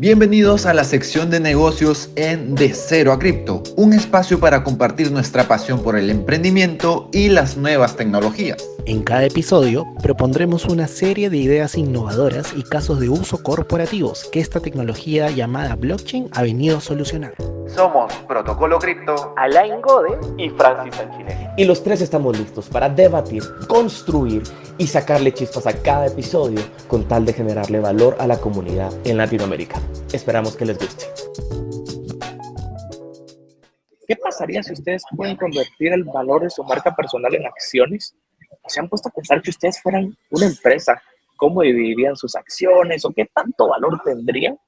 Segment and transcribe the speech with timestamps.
[0.00, 5.10] Bienvenidos a la sección de negocios en De Cero a Cripto, un espacio para compartir
[5.10, 8.64] nuestra pasión por el emprendimiento y las nuevas tecnologías.
[8.88, 14.40] En cada episodio propondremos una serie de ideas innovadoras y casos de uso corporativos que
[14.40, 17.34] esta tecnología llamada blockchain ha venido a solucionar.
[17.66, 21.36] Somos Protocolo Cripto, Alain Gode y Francis Sanchines.
[21.58, 24.42] Y los tres estamos listos para debatir, construir
[24.78, 29.18] y sacarle chispas a cada episodio con tal de generarle valor a la comunidad en
[29.18, 29.78] Latinoamérica.
[30.14, 31.04] Esperamos que les guste.
[34.06, 38.16] ¿Qué pasaría si ustedes pueden convertir el valor de su marca personal en acciones?
[38.66, 41.00] ¿Se han puesto a pensar que ustedes fueran una empresa?
[41.36, 44.58] ¿Cómo dividirían sus acciones o qué tanto valor tendrían?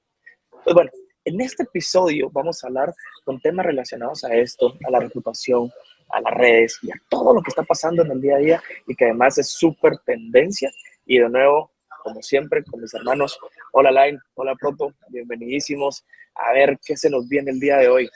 [0.65, 0.91] Pues bueno,
[1.25, 5.71] en este episodio vamos a hablar con temas relacionados a esto, a la reputación,
[6.11, 8.63] a las redes y a todo lo que está pasando en el día a día
[8.87, 10.71] y que además es súper tendencia.
[11.07, 13.39] Y de nuevo, como siempre, con mis hermanos,
[13.73, 16.05] hola Line, hola Proto, bienvenidísimos
[16.35, 18.11] a ver qué se nos viene el día de hoy.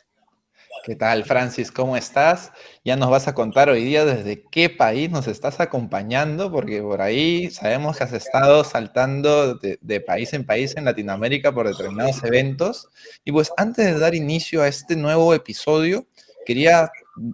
[0.82, 1.70] ¿Qué tal, Francis?
[1.70, 2.52] ¿Cómo estás?
[2.84, 7.00] Ya nos vas a contar hoy día desde qué país nos estás acompañando, porque por
[7.00, 12.22] ahí sabemos que has estado saltando de, de, país en país en Latinoamérica por determinados
[12.24, 12.88] eventos.
[13.24, 16.06] Y pues antes de dar inicio a este nuevo episodio,
[16.44, 16.90] quería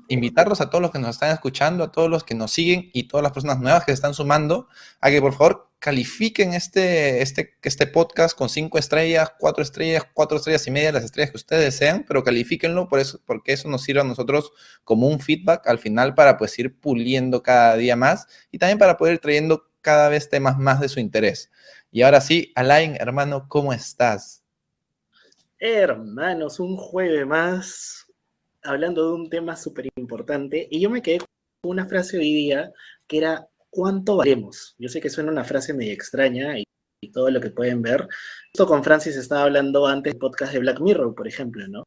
[0.09, 3.05] invitarlos a todos los que nos están escuchando, a todos los que nos siguen y
[3.05, 4.69] todas las personas nuevas que se están sumando,
[5.01, 10.37] a que por favor califiquen este, este, este podcast con cinco estrellas, cuatro estrellas, cuatro
[10.37, 13.83] estrellas y media, las estrellas que ustedes desean, pero califíquenlo por eso, porque eso nos
[13.83, 14.53] sirve a nosotros
[14.85, 18.99] como un feedback al final para pues ir puliendo cada día más y también para
[18.99, 21.51] poder ir trayendo cada vez temas más de su interés.
[21.91, 24.45] Y ahora sí, Alain, hermano, ¿cómo estás?
[25.59, 28.07] Hermanos, un jueves más
[28.63, 31.29] hablando de un tema súper importante y yo me quedé con
[31.63, 32.71] una frase hoy día
[33.07, 34.75] que era ¿cuánto valemos?
[34.79, 36.65] Yo sé que suena una frase medio extraña y,
[37.03, 38.07] y todo lo que pueden ver.
[38.53, 41.85] Esto con Francis estaba hablando antes del podcast de Black Mirror, por ejemplo, ¿no?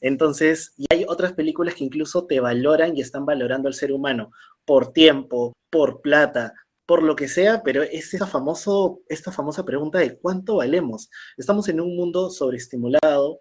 [0.00, 4.32] Entonces, y hay otras películas que incluso te valoran y están valorando al ser humano
[4.64, 6.54] por tiempo, por plata,
[6.86, 11.08] por lo que sea, pero es esa famoso, esta famosa pregunta de cuánto valemos.
[11.36, 13.40] Estamos en un mundo sobreestimulado,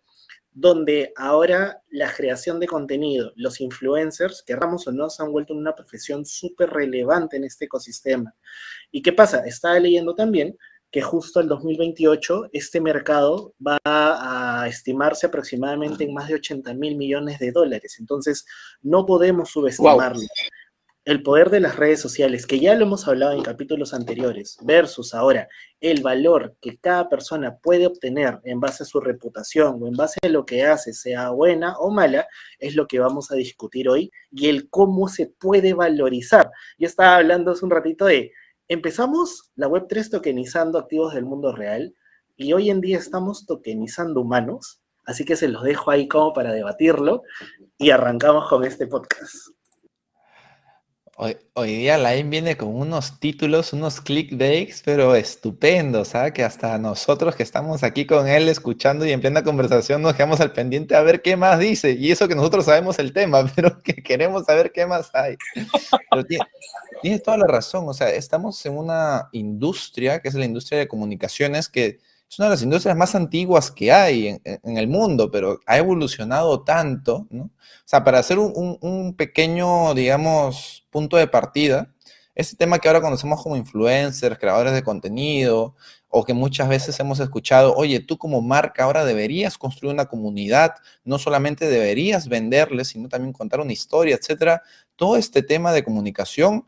[0.53, 5.75] donde ahora la creación de contenido, los influencers, querramos o no, se han vuelto una
[5.75, 8.33] profesión súper relevante en este ecosistema.
[8.91, 9.45] ¿Y qué pasa?
[9.45, 10.57] Estaba leyendo también
[10.91, 16.97] que justo el 2028 este mercado va a estimarse aproximadamente en más de 80 mil
[16.97, 17.95] millones de dólares.
[17.99, 18.45] Entonces,
[18.81, 20.19] no podemos subestimarlo.
[20.19, 20.27] Wow
[21.03, 25.15] el poder de las redes sociales, que ya lo hemos hablado en capítulos anteriores, versus
[25.15, 25.47] ahora
[25.79, 30.19] el valor que cada persona puede obtener en base a su reputación o en base
[30.21, 32.27] a lo que hace, sea buena o mala,
[32.59, 36.51] es lo que vamos a discutir hoy y el cómo se puede valorizar.
[36.77, 38.31] Yo estaba hablando hace un ratito de,
[38.67, 41.95] empezamos la Web3 tokenizando activos del mundo real
[42.37, 46.53] y hoy en día estamos tokenizando humanos, así que se los dejo ahí como para
[46.53, 47.23] debatirlo
[47.79, 49.33] y arrancamos con este podcast.
[51.23, 56.31] Hoy, hoy, día Line viene con unos títulos, unos clickbaits, pero estupendos, ¿sabes?
[56.31, 60.41] Que hasta nosotros que estamos aquí con él escuchando y en plena conversación nos quedamos
[60.41, 61.91] al pendiente a ver qué más dice.
[61.91, 65.35] Y eso que nosotros sabemos el tema, pero que queremos saber qué más hay.
[66.09, 66.45] Pero tiene,
[67.03, 70.87] tiene toda la razón, o sea, estamos en una industria, que es la industria de
[70.87, 71.99] comunicaciones, que
[72.31, 75.77] es una de las industrias más antiguas que hay en, en, el mundo, pero ha
[75.77, 77.43] evolucionado tanto, ¿no?
[77.43, 77.51] O
[77.83, 81.93] sea, para hacer un, un, un, pequeño, digamos, punto de partida,
[82.33, 85.75] este tema que ahora conocemos como influencers, creadores de contenido,
[86.07, 90.75] o que muchas veces hemos escuchado, oye, tú como marca ahora deberías construir una comunidad,
[91.03, 94.61] no solamente deberías venderles, sino también contar una historia, etcétera.
[94.95, 96.65] Todo este tema de comunicación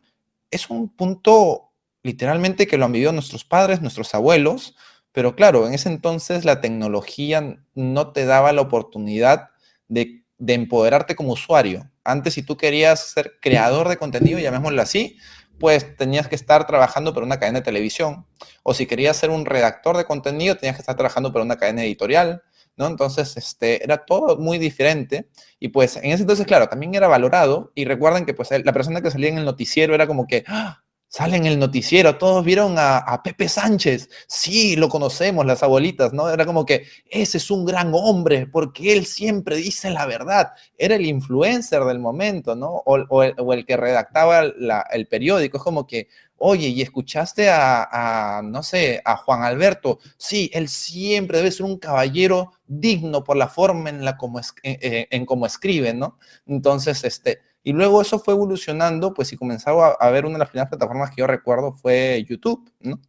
[0.51, 1.71] es un punto
[2.03, 4.75] literalmente que lo han vivido nuestros padres, nuestros abuelos,
[5.13, 9.51] pero claro, en ese entonces la tecnología no te daba la oportunidad
[9.87, 11.89] de, de, empoderarte como usuario.
[12.03, 15.17] Antes, si tú querías ser creador de contenido, llamémoslo así,
[15.59, 18.25] pues tenías que estar trabajando para una cadena de televisión.
[18.63, 21.83] O si querías ser un redactor de contenido, tenías que estar trabajando para una cadena
[21.83, 22.43] editorial.
[22.75, 22.87] ¿no?
[22.87, 25.29] Entonces, este, era todo muy diferente.
[25.59, 27.71] Y pues en ese entonces, claro, también era valorado.
[27.75, 30.82] Y recuerden que pues la persona que salía en el noticiero era como que, ¡ah!
[31.13, 34.09] Sale en el noticiero, todos vieron a, Pepe Sánchez.
[34.25, 36.27] Sí, lo conocemos, las abuelitas, ¿no?
[36.27, 40.53] Era como que ese es un gran hombre porque él siempre dice la verdad.
[40.75, 42.81] Era el influencer del momento, ¿no?
[42.87, 45.57] O, el, que redactaba el periódico.
[45.57, 46.07] Es como que,
[46.37, 49.99] oye, ¿y escuchaste a, no sé, a Juan Alberto?
[50.17, 54.51] Sí, él siempre debe ser un caballero digno por la forma en la como, es,
[54.63, 56.17] en, en, en escribe, ¿no?
[56.47, 60.39] Entonces, este y luego eso fue evolucionando, pues y comenzaba a, a, ver una de
[60.39, 62.99] las primeras plataformas que yo recuerdo fue YouTube, ¿no?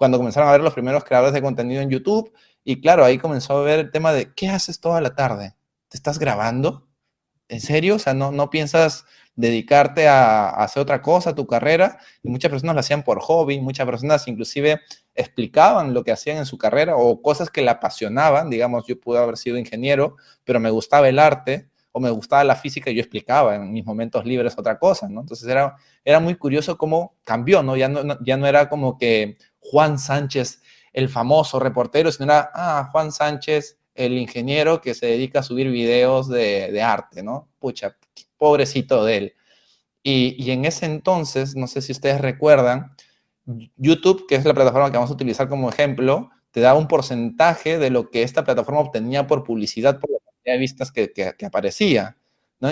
[0.00, 2.32] Cuando comenzaron a ver los primeros creadores de contenido en YouTube,
[2.64, 5.56] Y claro, ahí comenzó a ver el tema de, ¿qué haces toda la tarde?
[5.88, 6.88] ¿Te estás grabando?
[7.48, 7.96] ¿En serio?
[7.96, 9.04] O sea, ¿no, no piensas
[9.36, 11.98] dedicarte a, hacer otra cosa, a tu carrera?
[12.22, 14.80] Y muchas personas lo hacían por hobby, muchas personas inclusive
[15.14, 18.48] explicaban lo que hacían en su carrera o cosas que le apasionaban.
[18.48, 22.56] Digamos, yo pude haber sido ingeniero, pero me gustaba el arte o me gustaba la
[22.56, 25.20] física y yo explicaba en mis momentos libres otra cosa, ¿no?
[25.20, 27.76] Entonces era, era muy curioso cómo cambió, ¿no?
[27.76, 28.18] Ya, ¿no?
[28.24, 33.78] ya no era como que Juan Sánchez, el famoso reportero, sino era, ah, Juan Sánchez,
[33.94, 37.48] el ingeniero que se dedica a subir videos de, arte, ¿no?
[37.58, 37.96] Pucha,
[38.36, 39.34] pobrecito de él.
[40.02, 42.94] Y, y, en ese entonces, no sé si ustedes recuerdan,
[43.76, 47.78] YouTube, que es la plataforma que vamos a utilizar como ejemplo, te da un porcentaje
[47.78, 50.00] de lo que esta plataforma obtenía por publicidad
[50.50, 52.16] cantidad de vistas que, aparecía.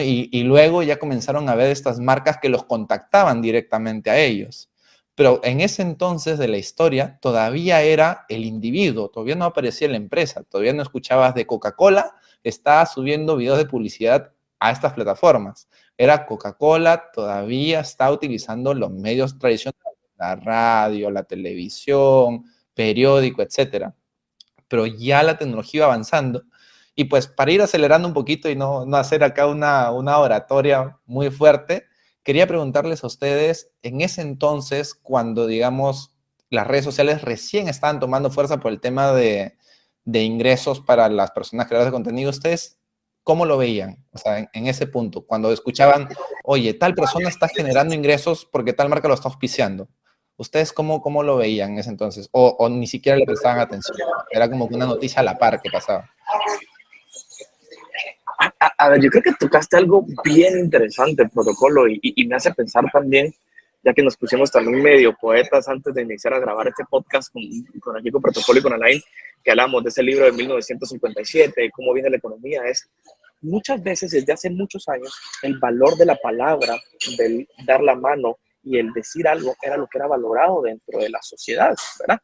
[0.00, 4.70] Y, luego ya comenzaron a ver estas marcas que los contactaban directamente a ellos.
[5.14, 9.96] Pero en ese entonces de la historia todavía era el individuo, todavía no aparecía la
[9.96, 12.14] empresa, todavía no escuchabas de Coca-Cola,
[12.44, 15.68] estaba subiendo videos de publicidad a estas plataformas.
[15.96, 22.44] Era Coca-Cola, todavía está utilizando los medios tradicionales, la radio, la televisión,
[22.74, 23.96] periódico, etcétera.
[24.68, 26.44] Pero ya la tecnología avanzando.
[26.98, 30.98] Y pues para ir acelerando un poquito y no, no hacer acá una, una oratoria
[31.06, 31.86] muy fuerte,
[32.28, 36.12] Quería preguntarles a ustedes, en ese entonces, cuando, digamos,
[36.50, 39.56] las redes sociales recién estaban tomando fuerza por el tema de,
[40.04, 42.78] ingresos para las personas creadoras de contenido, ¿ustedes
[43.22, 44.04] cómo lo veían?
[44.12, 46.06] O sea, en, ese punto, cuando escuchaban,
[46.44, 49.88] oye, tal persona está generando ingresos porque tal marca lo está auspiciando.
[50.36, 52.28] ¿Ustedes cómo, cómo lo veían en ese entonces?
[52.32, 53.96] O, o ni siquiera le prestaban atención.
[54.30, 56.10] Era como una noticia a la par que pasaba.
[58.38, 62.84] A, ver, yo creo que tocaste algo bien interesante, protocolo, y, y, me hace pensar
[62.92, 63.34] también,
[63.82, 67.42] ya que nos pusimos también medio poetas antes de iniciar a grabar este podcast con,
[67.80, 69.02] con aquí con Protocolo y con Alain,
[69.42, 72.88] que hablamos de ese libro de 1957, de cómo viene la economía, es
[73.40, 75.12] muchas veces desde hace muchos años
[75.42, 76.76] el valor de la palabra,
[77.16, 81.08] del dar la mano y el decir algo era lo que era valorado dentro de
[81.08, 82.20] la sociedad, ¿verdad?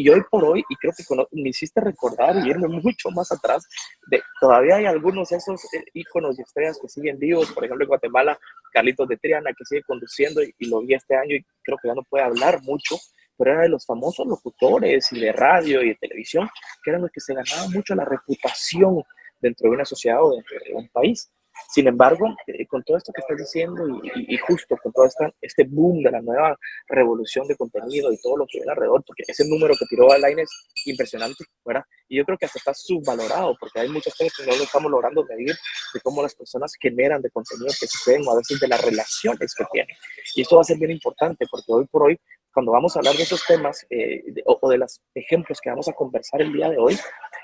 [0.00, 3.68] Y hoy por hoy, y creo que me hiciste recordar y irme mucho más atrás,
[4.10, 7.84] de, todavía hay algunos de esos eh, íconos y estrellas que siguen vivos, por ejemplo
[7.84, 8.38] en Guatemala,
[8.72, 11.94] Carlitos de Triana, que sigue conduciendo y, lo vi este año y creo que ya
[11.94, 12.96] no puede hablar mucho,
[13.36, 16.48] pero era de los famosos locutores y de radio y de televisión,
[16.82, 19.02] que eran los que se ganaban mucho la reputación
[19.38, 21.30] dentro de una sociedad o dentro de un país.
[21.72, 25.64] Sin embargo, eh, con todo esto que estás diciendo y, justo con todo esta, este
[25.64, 26.56] boom de la nueva
[26.88, 30.38] revolución de contenido y todo lo que viene alrededor, porque ese número que tiró Alain
[30.38, 30.50] es
[30.86, 31.84] impresionante, ¿verdad?
[32.08, 34.90] Y yo creo que hasta está subvalorado, porque hay muchas cosas que no lo estamos
[34.90, 35.54] logrando medir
[35.94, 39.54] de cómo las personas generan de contenido que suceden o a veces de las relaciones
[39.54, 39.96] que tienen.
[40.34, 42.18] Y esto va a ser bien importante, porque hoy por hoy
[42.52, 45.92] cuando vamos a hablar de esos temas eh, o, de los ejemplos que vamos a
[45.92, 46.98] conversar el día de hoy,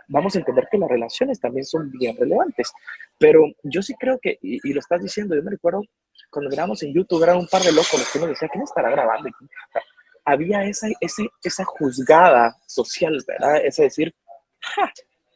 [0.08, 2.72] vamos a entender que las relaciones también son bien relevantes.
[3.18, 5.82] Pero yo sí creo que, y, lo estás diciendo, yo me recuerdo
[6.30, 8.90] cuando grabamos en YouTube, eran un par de locos los que uno decía, ¿quién estará
[8.90, 9.30] grabando?
[10.24, 13.64] había esa, ese, esa juzgada social, ¿verdad?
[13.64, 14.12] Es decir,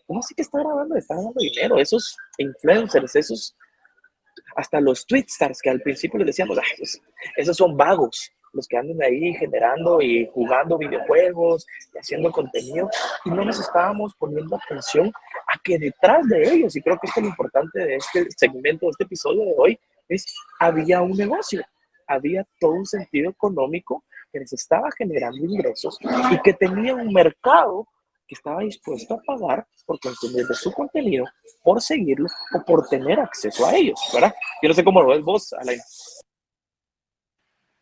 [0.06, 0.96] ¿cómo así que está grabando?
[0.96, 1.78] Está dando dinero.
[1.78, 3.56] Esos influencers, esos,
[4.56, 7.00] hasta los tweetstars que al principio les decíamos, esos,
[7.36, 12.88] esos son vagos los que andan ahí generando y jugando videojuegos y haciendo contenido
[13.24, 15.12] y no nos estábamos poniendo atención
[15.46, 18.86] a que detrás de ellos, y creo que esto es lo importante de este segmento,
[18.86, 19.78] de este episodio de hoy,
[20.08, 20.24] es
[20.58, 21.62] había un negocio,
[22.06, 25.98] había todo un sentido económico que les estaba generando ingresos
[26.30, 27.86] y que tenía un mercado
[28.26, 31.24] que estaba dispuesto a pagar por consumir de su contenido,
[31.64, 34.32] por seguirlo o por tener acceso a ellos, ¿verdad?
[34.62, 35.80] Yo no sé cómo lo ves vos, Alain.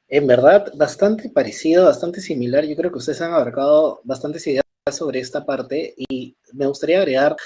[0.08, 2.64] En verdad, bastante parecido, bastante similar.
[2.64, 7.36] Yo creo que ustedes han abarcado bastantes ideas sobre esta parte y me gustaría agregar,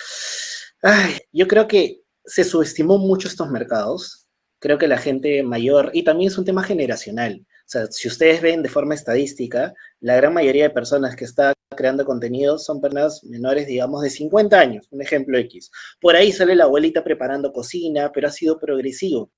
[1.32, 4.26] yo creo que se subestimó mucho estos mercados.
[4.60, 7.44] Creo que la gente mayor, y también es un tema generacional.
[7.44, 11.52] O sea, si ustedes ven de forma estadística, la gran mayoría de personas que está
[11.76, 15.70] creando contenido son personas menores, digamos, de 50 años, un ejemplo X.
[16.00, 19.32] Por ahí sale la abuelita preparando cocina, pero ha sido progresivo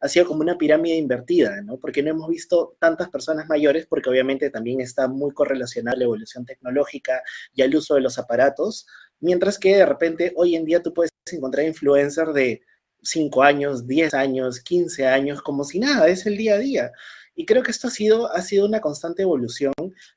[0.00, 1.78] ha sido como una pirámide invertida, ¿no?
[1.78, 6.44] Porque no hemos visto tantas personas mayores, porque obviamente también está muy correlacionada la evolución
[6.46, 7.22] tecnológica
[7.54, 8.86] y el uso de los aparatos,
[9.20, 12.62] mientras que de repente hoy en día tú puedes encontrar influencers de
[13.02, 16.92] 5 años, 10 años, 15 años, como si nada, es el día a día.
[17.40, 19.72] Y creo que esto ha sido, ha sido una constante evolución,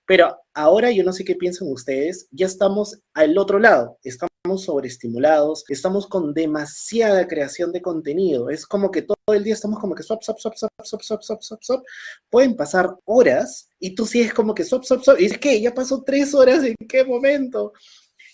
[0.06, 5.64] pero ahora yo no sé qué piensan ustedes, ya estamos al otro lado, estamos sobreestimulados,
[5.70, 10.04] estamos con demasiada creación de contenido, es como que todo el día estamos como que
[10.04, 11.84] swap, swap, swap, swap, swap, swap, swap, swap, swap,
[12.30, 15.74] pueden pasar horas y tú sigues como que swap, swap, swap, y es que ya
[15.74, 17.72] pasó tres horas, ¿en qué momento?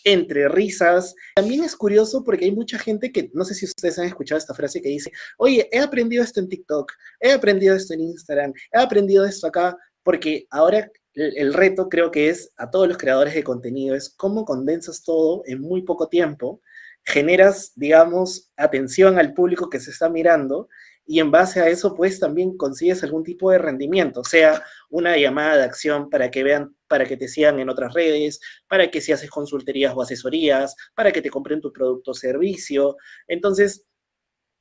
[0.04, 1.16] Entre risas.
[1.36, 4.54] También es curioso porque hay mucha gente que, no sé si ustedes han escuchado esta
[4.54, 8.80] frase que dice, oye, he aprendido esto en TikTok, he aprendido esto en Instagram, he
[8.80, 13.44] aprendido esto acá, porque ahora el, reto creo que es a todos los creadores de
[13.44, 16.62] contenido, es cómo condensas todo en muy poco tiempo,
[17.04, 20.70] generas, digamos, atención al público que se está mirando
[21.12, 25.58] y en base a eso, pues también consigues algún tipo de rendimiento, sea una llamada
[25.58, 29.12] de acción para que vean, para que te sigan en otras redes, para que si
[29.12, 32.96] haces consultorías o asesorías, para que te compren tu producto o servicio.
[33.28, 33.88] Entonces,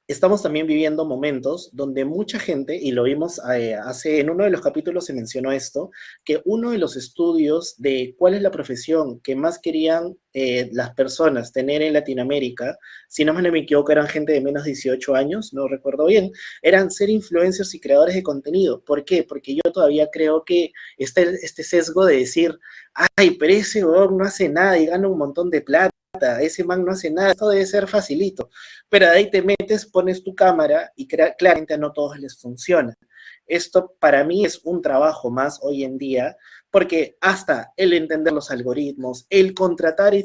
[0.09, 4.51] estamos también viviendo momentos donde mucha gente, y lo vimos eh, hace, en uno de
[4.51, 5.91] los capítulos se mencionó esto,
[6.25, 10.95] que uno de los estudios de cuál es la profesión que más querían eh, las
[10.95, 15.53] personas tener en Latinoamérica, si no me equivoco, eran gente de menos de 18 años,
[15.53, 18.83] no recuerdo bien, eran ser influencers y creadores de contenido.
[18.83, 19.25] ¿Por qué?
[19.25, 22.59] Porque yo todavía creo que está este sesgo de decir,
[22.95, 25.98] ay, pero ese no hace nada y gana un montón de plata
[26.41, 28.51] ese man no hace nada, esto debe ser facilito.
[28.89, 32.97] Pero ahí te metes, pones tu cámara y claramente no todos les funciona.
[33.47, 36.37] Esto para mí es un trabajo más hoy en día,
[36.71, 40.25] porque hasta el entender los algoritmos, el contratar y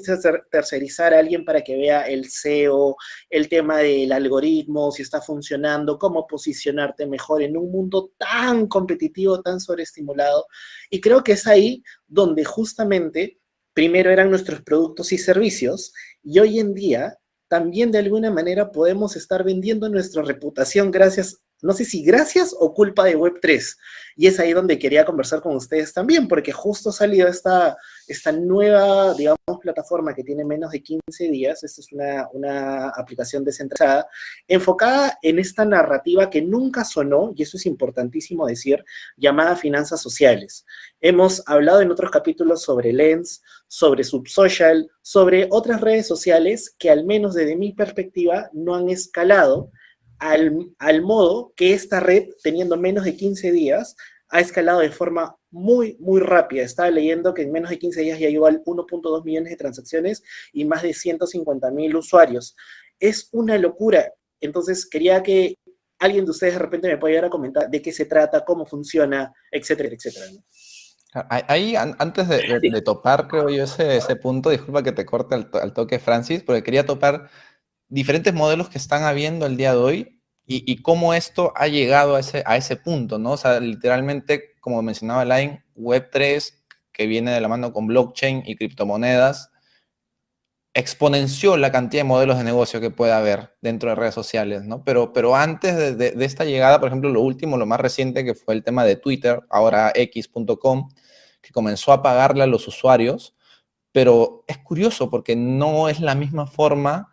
[0.51, 2.97] tercerizar a alguien para que vea el SEO,
[3.29, 9.41] el tema del algoritmo, si está funcionando, cómo posicionarte mejor en un mundo tan competitivo,
[9.41, 10.45] tan sobreestimulado.
[10.89, 13.39] Y creo que es ahí donde justamente
[13.73, 19.15] primero eran nuestros productos y servicios y hoy en día también de alguna manera podemos
[19.15, 23.77] estar vendiendo nuestra reputación gracias no sé si gracias o culpa de Web3.
[24.15, 27.77] Y es ahí donde quería conversar con ustedes también, porque justo salió esta,
[28.07, 29.15] esta nueva,
[29.61, 31.63] plataforma que tiene menos de 15 días.
[31.63, 34.07] Esta es una, una aplicación descentralizada,
[34.47, 38.83] enfocada en esta narrativa que nunca sonó, y eso es importantísimo decir,
[39.15, 40.65] llamada finanzas sociales.
[40.99, 47.05] Hemos hablado en otros capítulos sobre Lens, sobre Subsocial, sobre otras redes sociales que al
[47.05, 49.71] menos desde mi perspectiva no han escalado
[50.23, 53.95] al, modo que esta red, teniendo menos de 15 días,
[54.29, 56.63] ha escalado de forma muy, muy rápida.
[56.63, 60.23] Estaba leyendo que en menos de 15 días ya llegó al 1.2 millones de transacciones
[60.53, 62.55] y más de 150 mil usuarios.
[62.99, 64.11] Es una locura.
[64.39, 65.57] Entonces, quería que
[65.99, 69.89] alguien de ustedes de repente me pudiera comentar de qué se trata, cómo funciona, etcétera,
[69.89, 70.25] etcétera.
[71.29, 75.99] Ahí, antes de, topar, creo yo, ese, ese, punto, disculpa que te corte al, toque,
[75.99, 77.29] Francis, porque quería topar
[77.87, 80.12] diferentes modelos que están habiendo el día de hoy
[80.45, 83.31] y, cómo esto ha llegado a ese, a ese punto, ¿no?
[83.31, 86.53] O sea, literalmente, como mencionaba Line, Web3,
[86.91, 89.51] que viene de la mano con blockchain y criptomonedas,
[90.73, 94.83] exponenció la cantidad de modelos de negocio que puede haber dentro de redes sociales, ¿no?
[94.83, 98.35] Pero, pero antes de, de esta llegada, por ejemplo, lo último, lo más reciente, que
[98.35, 100.89] fue el tema de Twitter, ahora x.com,
[101.41, 103.35] que comenzó a pagarle a los usuarios,
[103.91, 107.12] pero es curioso porque no es la misma forma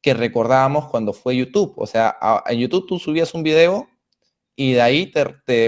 [0.00, 1.74] que recordábamos cuando fue YouTube.
[1.76, 3.88] O sea, en YouTube tú subías un video
[4.54, 5.12] y de ahí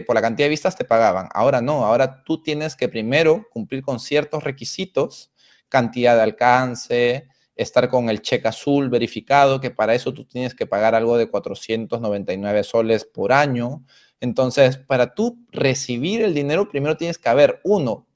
[0.06, 1.28] por la cantidad de vistas te pagaban.
[1.32, 5.32] Ahora no, ahora tú tienes que primero cumplir con ciertos requisitos,
[5.68, 10.66] cantidad de alcance, estar con el cheque azul verificado, que para eso tú tienes que
[10.66, 13.84] pagar algo de 499 soles por año.
[14.18, 18.06] Entonces, para tú recibir el dinero, primero tienes que haber, uno,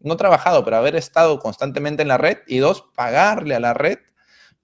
[0.00, 3.98] no trabajado, pero haber estado constantemente en la red y dos, pagarle a la red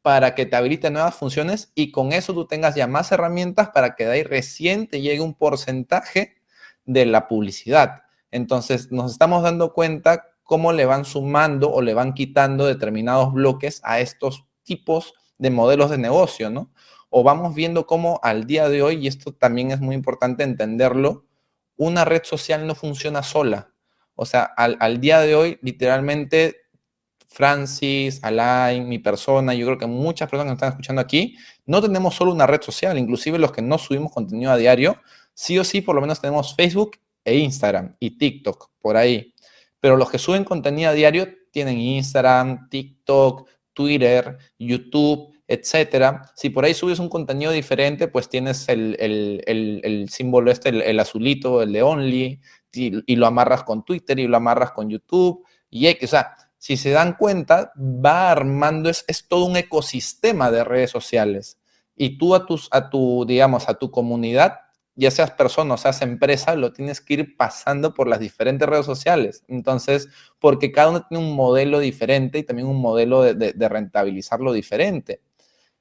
[0.06, 3.96] para que te habilite nuevas funciones y con eso tú tengas ya más herramientas para
[3.96, 6.36] que de ahí recién te llegue un porcentaje
[6.84, 8.04] de la publicidad.
[8.30, 13.80] Entonces nos estamos dando cuenta cómo le van sumando o le van quitando determinados bloques
[13.82, 16.70] a estos tipos de modelos de negocio, ¿no?
[17.10, 21.24] O vamos viendo cómo al día de hoy, y esto también es muy importante entenderlo,
[21.76, 23.72] una red social no funciona sola.
[24.14, 26.65] O sea, al, al día de hoy, literalmente
[27.26, 31.82] Francis, Alain, mi persona, yo creo que muchas personas que nos están escuchando aquí, no
[31.82, 35.00] tenemos solo una red social, inclusive los que no subimos contenido a diario,
[35.34, 39.34] sí o sí por lo menos tenemos Facebook e Instagram y TikTok por ahí.
[39.80, 46.30] Pero los que suben contenido a diario tienen Instagram, TikTok, Twitter, YouTube, etcétera.
[46.34, 51.72] Si por ahí subes un contenido diferente, pues tienes el, símbolo este, el, azulito, el
[51.72, 52.40] de Only,
[52.72, 55.44] y, y, lo amarras con Twitter y lo amarras con YouTube.
[55.70, 56.34] Y o sea,
[56.66, 61.60] si se dan cuenta, va armando, es, todo un ecosistema de redes sociales.
[61.94, 64.58] Y tú a, tus, a tu, digamos, a tu comunidad,
[64.96, 68.84] ya seas persona o seas empresa, lo tienes que ir pasando por las diferentes redes
[68.84, 69.44] sociales.
[69.46, 70.08] Entonces,
[70.40, 75.20] porque cada uno tiene un modelo diferente y también un modelo de, de rentabilizarlo diferente.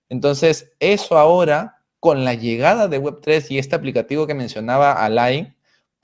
[0.08, 5.55] Entonces, eso ahora, con la llegada de Web3 y este aplicativo que mencionaba Alain,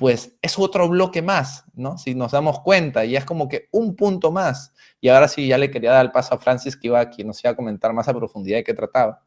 [0.02, 1.96] pues es otro bloque más, ¿no?
[2.00, 4.74] Si nos damos cuenta, y es como que un punto más.
[5.00, 7.44] Y ahora sí, ya le quería dar el paso a Francis, que iba aquí, nos
[7.44, 9.24] iba a comentar más a profundidad de qué trataba.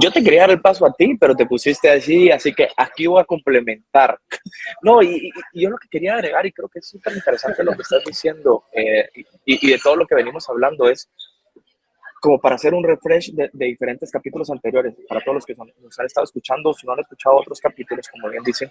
[0.00, 3.08] Yo te quería dar el paso a ti, pero te pusiste así, así que aquí
[3.08, 4.16] voy a complementar.
[4.82, 7.82] No, y, yo lo que quería agregar, y creo que es súper interesante lo que
[7.82, 9.10] estás diciendo, eh,
[9.44, 11.10] y, de todo lo que venimos hablando, es
[12.22, 16.06] como para hacer un refresh de, diferentes capítulos anteriores, para todos los que nos han
[16.06, 18.70] estado escuchando, si no han escuchado otros capítulos, como bien dicen,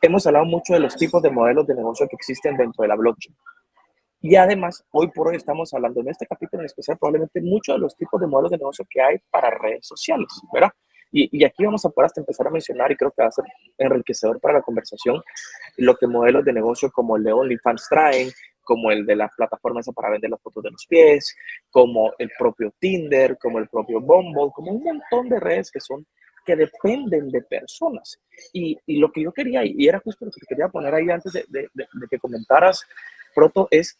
[0.00, 2.94] hemos hablado mucho de los tipos de modelos de negocio que existen dentro de la
[2.94, 3.36] blockchain.
[4.20, 7.80] Y además, hoy por hoy estamos hablando en este capítulo en especial probablemente mucho de
[7.80, 10.70] los tipos de modelos de negocio que hay para redes sociales, ¿verdad?
[11.10, 13.32] Y, y, aquí vamos a poder hasta empezar a mencionar, y creo que va a
[13.32, 13.44] ser
[13.76, 15.20] enriquecedor para la conversación,
[15.78, 18.30] lo que modelos de negocio como el de OnlyFans traen,
[18.62, 21.36] como el de la plataforma esa para vender las fotos de los pies,
[21.70, 26.06] como el propio Tinder, como el propio Bumble, como un montón de redes que son
[26.44, 28.20] que dependen de personas.
[28.52, 31.32] Y, y lo que yo quería, y era justo lo que quería poner ahí antes
[31.32, 32.84] de, de, de, que comentaras,
[33.34, 33.98] Proto, es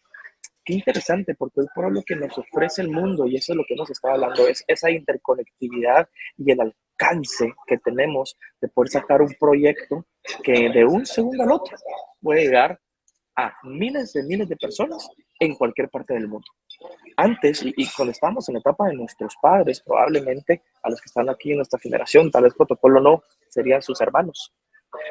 [0.64, 3.64] qué interesante, porque hoy por lo que nos ofrece el mundo, y eso es lo
[3.64, 9.22] que nos está hablando, es esa interconectividad y el alcance que tenemos de poder sacar
[9.22, 10.06] un proyecto
[10.42, 11.76] que de un segundo al otro
[12.20, 12.78] puede llegar
[13.36, 15.08] a miles de miles de personas
[15.38, 16.46] en cualquier parte del mundo.
[17.16, 21.28] Antes, y, cuando estábamos en la etapa de nuestros padres, probablemente a los que están
[21.28, 24.52] aquí en nuestra generación, tal vez protocolo no, serían sus hermanos.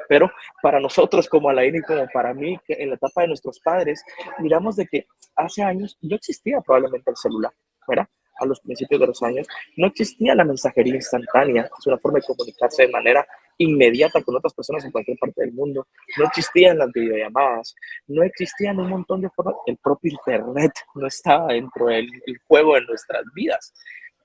[0.07, 4.03] Pero para nosotros como Alain y como para mí, en la etapa de nuestros padres,
[4.39, 7.51] miramos de que hace años no existía probablemente el celular,
[7.87, 8.07] ¿verdad?
[8.41, 9.47] a los principios de los años,
[9.77, 13.25] no existía la mensajería instantánea, es una forma de comunicarse de manera
[13.57, 17.75] inmediata con otras personas en cualquier parte del mundo, no existían las videollamadas,
[18.07, 22.09] no existían un montón de formas, el propio Internet no estaba dentro del
[22.47, 23.73] juego de nuestras vidas.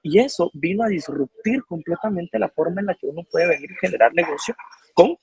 [0.03, 3.81] Y eso vino a disruptir completamente la forma en la que uno puede venir a
[3.81, 4.55] generar negocio
[4.95, 5.17] con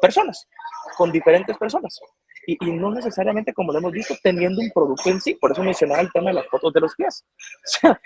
[0.00, 0.48] personas,
[0.96, 2.00] con diferentes personas
[2.50, 5.34] y, no necesariamente, como lo hemos visto, teniendo un producto en sí.
[5.34, 7.26] Por eso mencionaba el tema de las fotos de los pies.
[7.68, 8.00] O sea,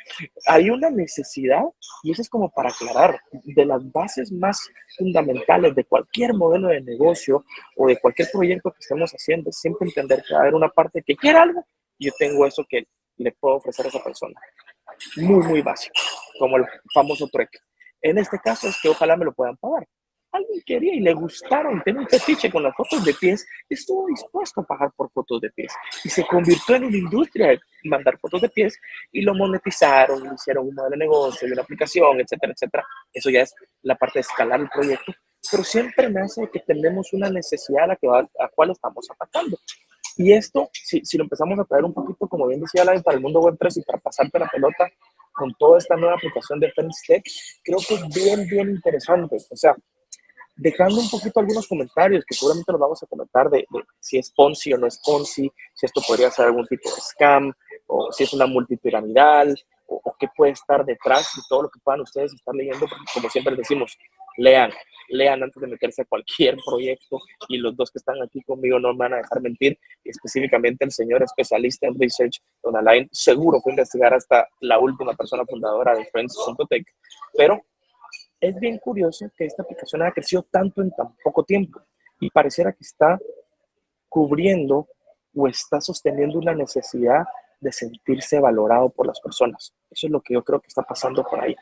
[0.47, 1.63] hay una necesidad,
[2.03, 6.81] y eso es como para aclarar, de las bases más fundamentales de cualquier modelo de
[6.81, 7.45] negocio
[7.77, 10.69] o de cualquier proyecto que estemos haciendo, es siempre entender que va a haber una
[10.69, 11.65] parte que quiere algo
[11.97, 12.89] y yo tengo eso que
[13.19, 14.41] le puedo ofrecer a esa persona.
[15.19, 15.95] Muy, muy básico,
[16.41, 17.51] como el famoso truck.
[18.01, 19.87] En este caso es que ojalá me lo puedan pagar
[20.33, 24.63] alguien quería y le gustaron, tenía un fetiche con las fotos de pies, estuvo dispuesto
[24.63, 28.41] a pagar por fotos de pies y se convirtió en una industria de mandar fotos
[28.41, 28.79] de pies
[29.13, 32.87] y lo monetizaron, hicieron un modelo de negocio una aplicación, etcétera, etcétera.
[33.13, 35.13] Eso ya es la parte de escalar el proyecto,
[35.51, 39.09] pero siempre me hace que tenemos una necesidad a la, que va, a cual estamos
[39.11, 39.59] atacando.
[40.17, 43.17] Y esto, si, si lo empezamos a traer un poquito, como bien decía la para
[43.17, 44.91] el mundo web 3 y para pasarte la pelota
[45.33, 47.25] con toda esta nueva aplicación de FriendsTech,
[47.65, 49.37] creo que es bien, bien interesante.
[49.51, 49.75] O sea,
[50.55, 53.67] dejando un poquito algunos comentarios que seguramente los vamos a comentar de,
[53.99, 57.53] si es Ponzi o no es Ponzi, si esto podría ser algún tipo de scam,
[57.87, 59.55] o si es una multipiramidal,
[59.87, 63.05] o, o qué puede estar detrás de todo lo que puedan ustedes estar leyendo, porque
[63.15, 63.97] como siempre decimos,
[64.37, 64.73] lean,
[65.09, 68.93] lean antes de meterse a cualquier proyecto y los dos que están aquí conmigo no
[68.93, 73.73] me van a dejar mentir, específicamente el señor especialista en research, Don Alain, seguro fue
[73.73, 76.87] investigar hasta la última persona fundadora de Friends.tech,
[77.37, 77.61] pero
[78.43, 81.81] es bien curioso que esta aplicación haya crecido tanto en tan poco tiempo
[82.19, 83.17] y pareciera que está
[84.09, 84.89] cubriendo
[85.35, 87.25] o está sosteniendo una necesidad
[87.61, 89.73] de sentirse valorado por las personas.
[89.89, 91.55] Eso es lo que yo creo que está pasando por ahí.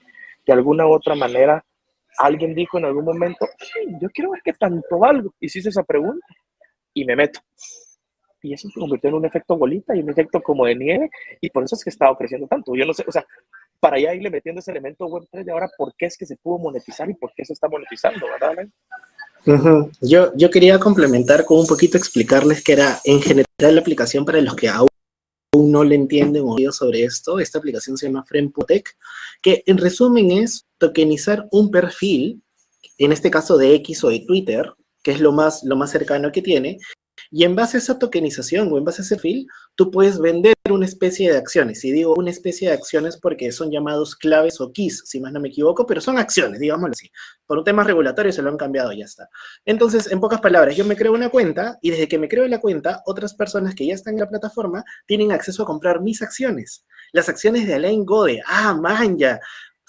[0.47, 1.63] De alguna u otra manera,
[2.17, 3.47] alguien dijo en algún momento,
[4.01, 5.35] yo quiero ver qué tanto valgo.
[5.39, 6.27] Y se hizo esa pregunta
[6.95, 7.41] y me meto.
[8.41, 11.11] Y eso se convirtió en un efecto bolita y un efecto como de nieve
[11.43, 12.75] y por eso es que ha estado creciendo tanto.
[12.75, 13.27] Yo no sé, o sea,
[13.81, 16.59] para ya irle metiendo ese elemento Web3 de ahora, ¿por qué es que se pudo
[16.59, 18.69] monetizar y por qué se está monetizando, verdad?
[20.03, 24.41] yo, yo quería complementar con un poquito explicarles que era en general la aplicación para
[24.43, 24.89] los que aún
[25.57, 27.39] no le entienden o sobre esto.
[27.41, 28.97] Esta aplicación se llama Frempotec,
[29.41, 32.43] que en resumen es tokenizar un perfil,
[32.99, 36.31] en este caso de X o de Twitter, que es lo más, lo más cercano
[36.31, 36.79] que tiene,
[37.31, 40.55] y en base a esa tokenización o en base a ese perfil, tú puedes vender
[40.69, 41.85] una especie de acciones.
[41.85, 45.41] Y digo una especie de acciones porque son llamados claves o keys, si más no
[45.41, 47.11] me equivoco, pero son acciones, digámoslo así.
[47.47, 49.29] Por un tema regulatorio se lo han cambiado y ya está.
[49.65, 52.61] Entonces, en pocas palabras, yo me creo una cuenta y desde que me creo la
[52.61, 56.85] cuenta, otras personas que ya están en la plataforma tienen acceso a comprar mis acciones.
[57.13, 58.43] Las acciones de Alain Gode.
[58.47, 59.41] Ah, man, ya.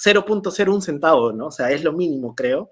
[0.04, 1.47] 0.01 centavo, ¿no?
[1.47, 2.71] O sea, es lo mínimo, creo.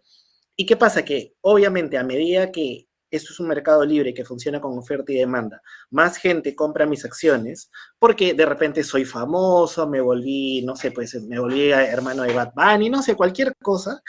[0.55, 1.05] ¿Y qué pasa?
[1.05, 5.17] Que obviamente a medida que esto es un mercado libre que funciona con oferta y
[5.17, 5.61] demanda.
[5.89, 11.15] Más gente compra mis acciones porque de repente soy famoso, me volví, no sé, pues
[11.23, 14.01] me volví hermano de Bad Bunny, no sé, cualquier cosa.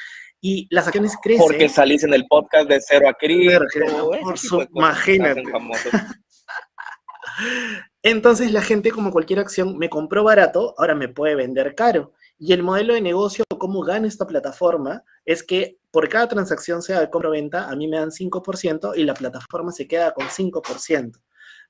[0.42, 1.46] y las acciones crecen.
[1.46, 4.10] Porque salís en el podcast de Cero a Cristo.
[4.22, 5.42] Por su, imagínate.
[8.02, 12.12] Entonces la gente, como cualquier acción, me compró barato, ahora me puede vender caro.
[12.40, 17.00] Y el modelo de negocio, cómo gana esta plataforma, es que por cada transacción, sea
[17.00, 21.20] de compra-venta, a mí me dan 5% y la plataforma se queda con 5%.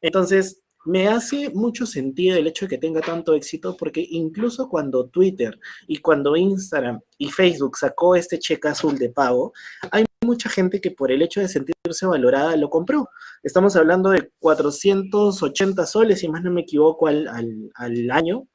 [0.01, 5.09] Entonces, me hace mucho sentido el hecho de que tenga tanto éxito porque incluso cuando
[5.09, 9.53] Twitter y cuando Instagram y Facebook sacó este cheque azul de pago,
[9.91, 13.09] hay mucha gente que por el hecho de sentirse valorada lo compró.
[13.43, 17.29] Estamos hablando de 480 soles, si más no me equivoco, al,
[17.75, 18.47] al año,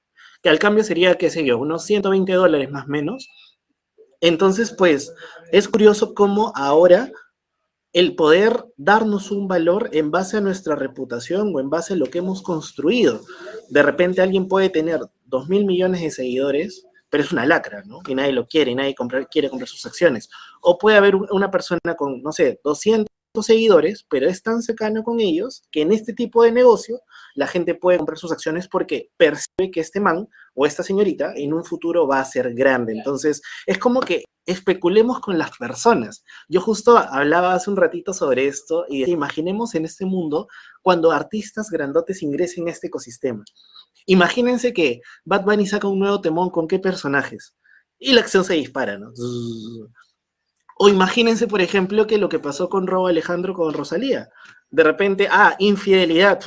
[0.46, 3.28] que al cambio sería, qué sé yo, unos 120 dólares más o menos.
[4.22, 5.12] Entonces, pues,
[5.52, 7.12] es curioso cómo ahora
[7.94, 12.06] el poder darnos un valor en base a nuestra reputación o en base a lo
[12.06, 13.22] que hemos construido.
[13.70, 18.02] De repente alguien puede tener 2 mil millones de seguidores, pero es una lacra, ¿no?
[18.08, 18.94] Y nadie lo quiere, y nadie
[19.32, 20.30] quiere comprar sus acciones.
[20.62, 23.08] O puede haber una persona con, no sé, 200
[23.42, 27.02] seguidores, pero es tan cercano con ellos que en este tipo de negocio
[27.36, 31.54] la gente puede comprar sus acciones porque percibe que este man o esta señorita en
[31.54, 32.94] un futuro va a ser grande.
[32.94, 36.24] Entonces, es como que especulemos con las personas.
[36.48, 40.48] Yo justo hablaba hace un ratito sobre esto y imaginemos en este mundo
[40.82, 43.44] cuando artistas grandotes ingresen a este ecosistema.
[44.06, 47.56] Imagínense que Bad Bunny saca un nuevo temón con qué personajes
[47.98, 49.12] y la acción se dispara, ¿no?
[50.78, 54.30] O imagínense, por ejemplo, que lo que pasó con Robo Alejandro con Rosalía.
[54.76, 56.38] De repente, ah, infidelidad,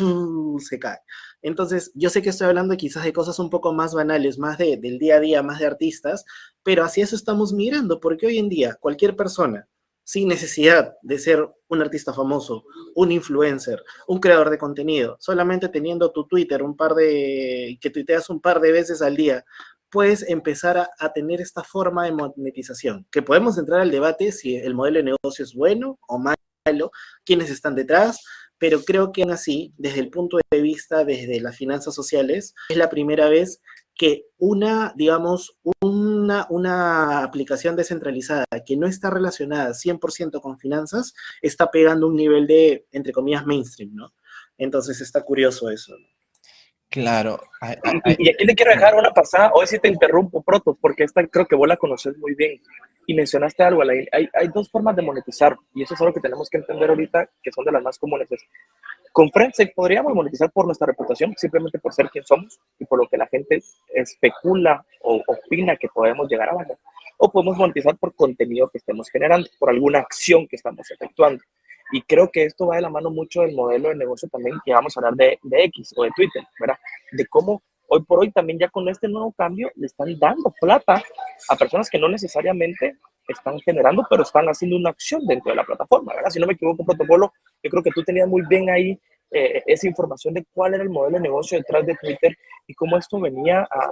[0.59, 0.99] se cae.
[1.41, 4.77] Entonces, yo sé que estoy hablando quizás de cosas un poco más banales, más de,
[4.77, 6.27] del día a día, más de artistas,
[6.63, 9.67] pero hacia eso estamos mirando, porque hoy en día cualquier persona,
[10.05, 12.65] sin necesidad de ser un artista famoso,
[12.95, 18.29] un influencer, un creador de contenido, solamente teniendo tu Twitter un par de, que tuiteas
[18.29, 19.43] un par de veces al día,
[19.89, 24.75] puedes empezar a, tener esta forma de monetización, que podemos entrar al debate si el
[24.75, 26.37] modelo de negocio es bueno o malo,
[27.25, 28.21] quiénes están detrás,
[28.59, 32.77] pero creo que aún así, desde el punto de vista, desde las finanzas sociales, es
[32.77, 33.61] la primera vez
[33.95, 41.71] que una, digamos, una, una aplicación descentralizada que no está relacionada 100% con finanzas, está
[41.71, 44.15] pegando un nivel de, entre comillas, mainstream, ¿no?
[44.57, 46.18] Entonces está curioso eso, ¿no?
[46.91, 47.41] Claro.
[48.19, 51.47] Y aquí le quiero dejar una pasada, hoy sí te interrumpo, Proto, porque esta creo
[51.47, 52.61] que vos la conoces muy bien.
[53.07, 56.49] Y mencionaste algo, hay, hay dos formas de monetizar, y eso es algo que tenemos
[56.51, 58.29] que entender ahorita, que son de las más comunes.
[59.13, 63.09] Con Friendster podríamos monetizar por nuestra reputación, simplemente por ser quien somos y por lo
[63.09, 63.63] que la gente
[63.95, 66.79] especula o opina que podemos llegar a valer.
[67.17, 71.43] O podemos monetizar por contenido que estemos generando, por alguna acción que estamos efectuando.
[71.93, 74.73] Y creo que esto va de la mano mucho del modelo de negocio también que
[74.73, 76.77] vamos a hablar de, de X o de Twitter, ¿verdad?
[77.13, 81.03] De cómo hoy por hoy también ya con este nuevo cambio le están dando plata
[81.49, 82.97] a personas que no necesariamente
[83.27, 86.31] están generando, pero están haciendo una acción dentro de la plataforma, ¿verdad?
[86.31, 88.99] Si no me equivoco, protocolo, yo creo que tú tenías muy bien ahí
[89.31, 92.97] eh, esa información de cuál era el modelo de negocio detrás de Twitter y cómo
[92.97, 93.91] esto venía a,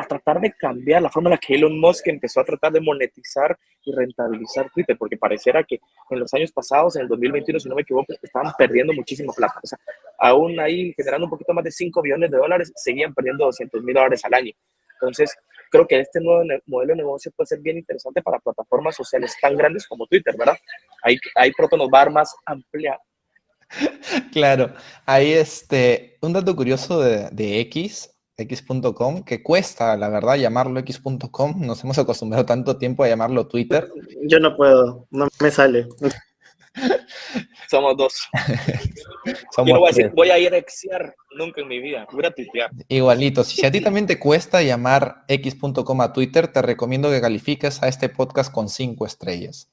[0.00, 2.80] a tratar de cambiar la forma en la que Elon Musk empezó a tratar de
[2.80, 7.68] monetizar y rentabilizar Twitter, porque pareciera que en los años pasados, en el 2021, si
[7.68, 9.60] no me equivoco, estaban perdiendo muchísimo plata.
[9.62, 9.78] O sea,
[10.18, 13.94] aún ahí generando un poquito más de 5 billones de dólares, seguían perdiendo 200 mil
[13.94, 14.52] dólares al año.
[14.94, 15.34] Entonces,
[15.70, 19.56] creo que este nuevo modelo de negocio puede ser bien interesante para plataformas sociales tan
[19.56, 20.56] grandes como Twitter, ¿verdad?
[21.02, 22.98] Ahí, ahí pronto nos va a dar más amplia.
[24.32, 24.74] Claro,
[25.06, 31.66] ahí este, un dato curioso de, de X x.com, que cuesta, la verdad, llamarlo x.com.
[31.66, 33.88] Nos hemos acostumbrado tanto tiempo a llamarlo Twitter.
[34.22, 35.86] Yo no puedo, no me sale.
[37.70, 38.28] Somos dos.
[39.54, 42.06] Somos voy, a decir, voy, a ir a exiar nunca en mi vida.
[42.12, 42.70] Voy a tuitear.
[42.88, 43.44] Igualito.
[43.44, 47.88] Si a ti también te cuesta llamar x.com a Twitter, te recomiendo que califiques a
[47.88, 49.70] este podcast con cinco estrellas.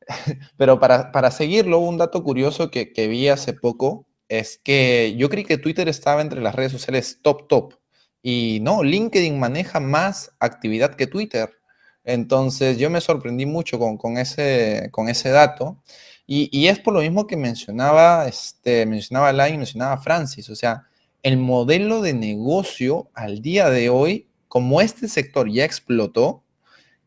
[0.56, 4.06] Pero para, para seguirlo, un dato curioso que, que vi hace poco
[4.38, 7.74] es que yo creí que Twitter estaba entre las redes sociales top, top.
[8.22, 11.50] Y no, LinkedIn maneja más actividad que Twitter.
[12.02, 15.82] Entonces yo me sorprendí mucho con, ese, con ese dato.
[16.26, 20.48] Y, es por lo mismo que mencionaba, este, mencionaba Lai, mencionaba Francis.
[20.48, 20.86] O sea,
[21.22, 26.42] el modelo de negocio al día de hoy, como este sector ya explotó,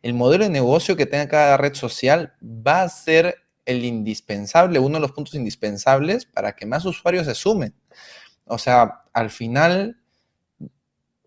[0.04, 4.96] el modelo de negocio que tenga cada red social va a ser el indispensable, uno
[4.96, 7.74] de los puntos indispensables para que más usuarios se sumen.
[8.46, 10.00] O sea, al final,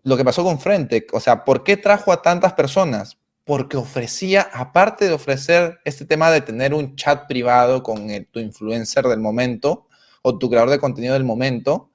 [0.03, 3.17] lo que pasó con Frente, o sea, ¿por qué trajo a tantas personas?
[3.43, 9.05] Porque ofrecía, aparte de ofrecer este tema de tener un chat privado con tu influencer
[9.05, 9.87] del momento
[10.21, 11.91] o tu creador de contenido del momento,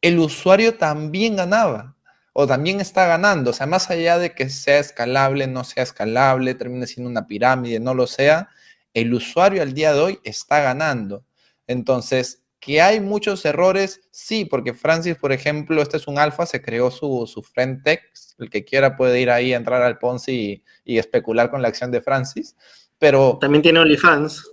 [0.00, 1.96] el usuario también ganaba.
[2.38, 3.50] o también está ganando.
[3.50, 7.80] O sea, más allá de que sea escalable, no sea escalable, termine siendo una pirámide,
[7.80, 8.50] no lo sea,
[8.96, 11.22] el usuario al día de hoy está ganando.
[11.66, 16.62] Entonces, que hay muchos errores, sí, porque Francis, por ejemplo, este es un alfa, se
[16.62, 20.94] creó su, su friend text, el que quiera puede ir ahí, entrar al Ponzi y,
[20.94, 22.56] y especular con la acción de Francis,
[22.98, 23.36] pero...
[23.38, 24.50] También tiene OnlyFans.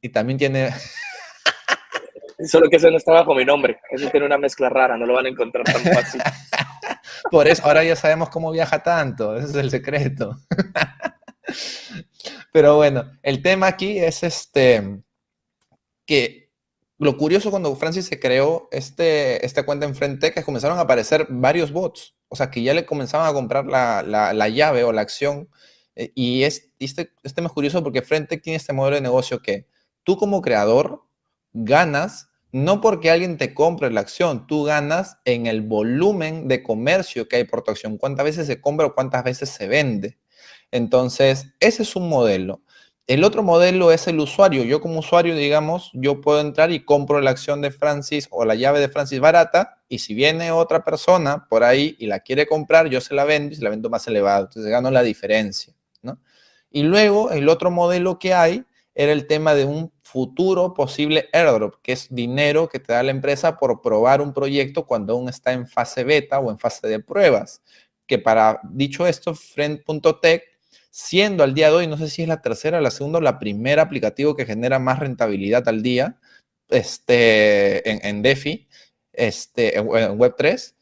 [0.00, 0.70] Y también tiene...
[2.46, 3.78] Solo que eso no está bajo mi nombre.
[3.90, 6.22] Eso tiene una mezcla rara, no lo van a encontrar tan fácil.
[7.30, 10.38] Por eso ahora ya sabemos cómo viaja tanto, ese es el secreto.
[12.52, 15.02] Pero bueno, el tema aquí es este
[16.06, 16.50] que
[16.98, 21.26] lo curioso cuando Francis se creó este, esta cuenta en Frente que comenzaron a aparecer
[21.30, 24.92] varios bots, o sea que ya le comenzaban a comprar la, la, la llave o
[24.92, 25.48] la acción.
[25.94, 29.66] Eh, y es, este, este es curioso porque Frente tiene este modelo de negocio que
[30.04, 31.02] tú como creador
[31.52, 37.26] ganas no porque alguien te compre la acción, tú ganas en el volumen de comercio
[37.26, 40.18] que hay por tu acción, cuántas veces se compra o cuántas veces se vende.
[40.72, 42.62] Entonces, ese es un modelo.
[43.06, 44.64] El otro modelo es el usuario.
[44.64, 48.54] Yo como usuario, digamos, yo puedo entrar y compro la acción de Francis o la
[48.54, 52.88] llave de Francis barata y si viene otra persona por ahí y la quiere comprar,
[52.88, 54.44] yo se la vendo y se la vendo más elevado.
[54.44, 56.18] Entonces gano la diferencia, ¿no?
[56.70, 61.76] Y luego el otro modelo que hay era el tema de un futuro posible airdrop,
[61.82, 65.52] que es dinero que te da la empresa por probar un proyecto cuando aún está
[65.52, 67.62] en fase beta o en fase de pruebas.
[68.06, 70.51] Que para, dicho esto, Friend.tech,
[70.92, 73.38] siendo al día de hoy, no sé si es la tercera, la segunda o la
[73.38, 76.18] primera aplicativo que genera más rentabilidad al día
[76.68, 78.68] este, en, en DeFi,
[79.14, 80.74] este, en Web3,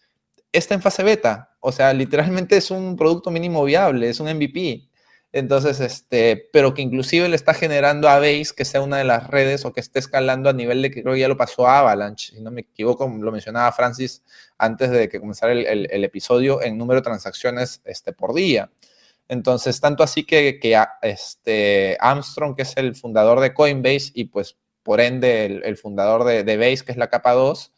[0.53, 1.57] está en fase beta.
[1.61, 4.89] O sea, literalmente es un producto mínimo viable, es un MVP.
[5.33, 9.29] Entonces, este, pero que inclusive le está generando a Base que sea una de las
[9.29, 11.79] redes o que esté escalando a nivel de que creo que ya lo pasó a
[11.79, 14.25] Avalanche, si no me equivoco, lo mencionaba Francis
[14.59, 18.71] antes de que comenzara el, el, el episodio en número de transacciones este, por día.
[19.31, 24.59] Entonces, tanto así que, que este, Armstrong, que es el fundador de Coinbase y pues
[24.83, 27.73] por ende el, fundador de, de, Base, que es la capa 2,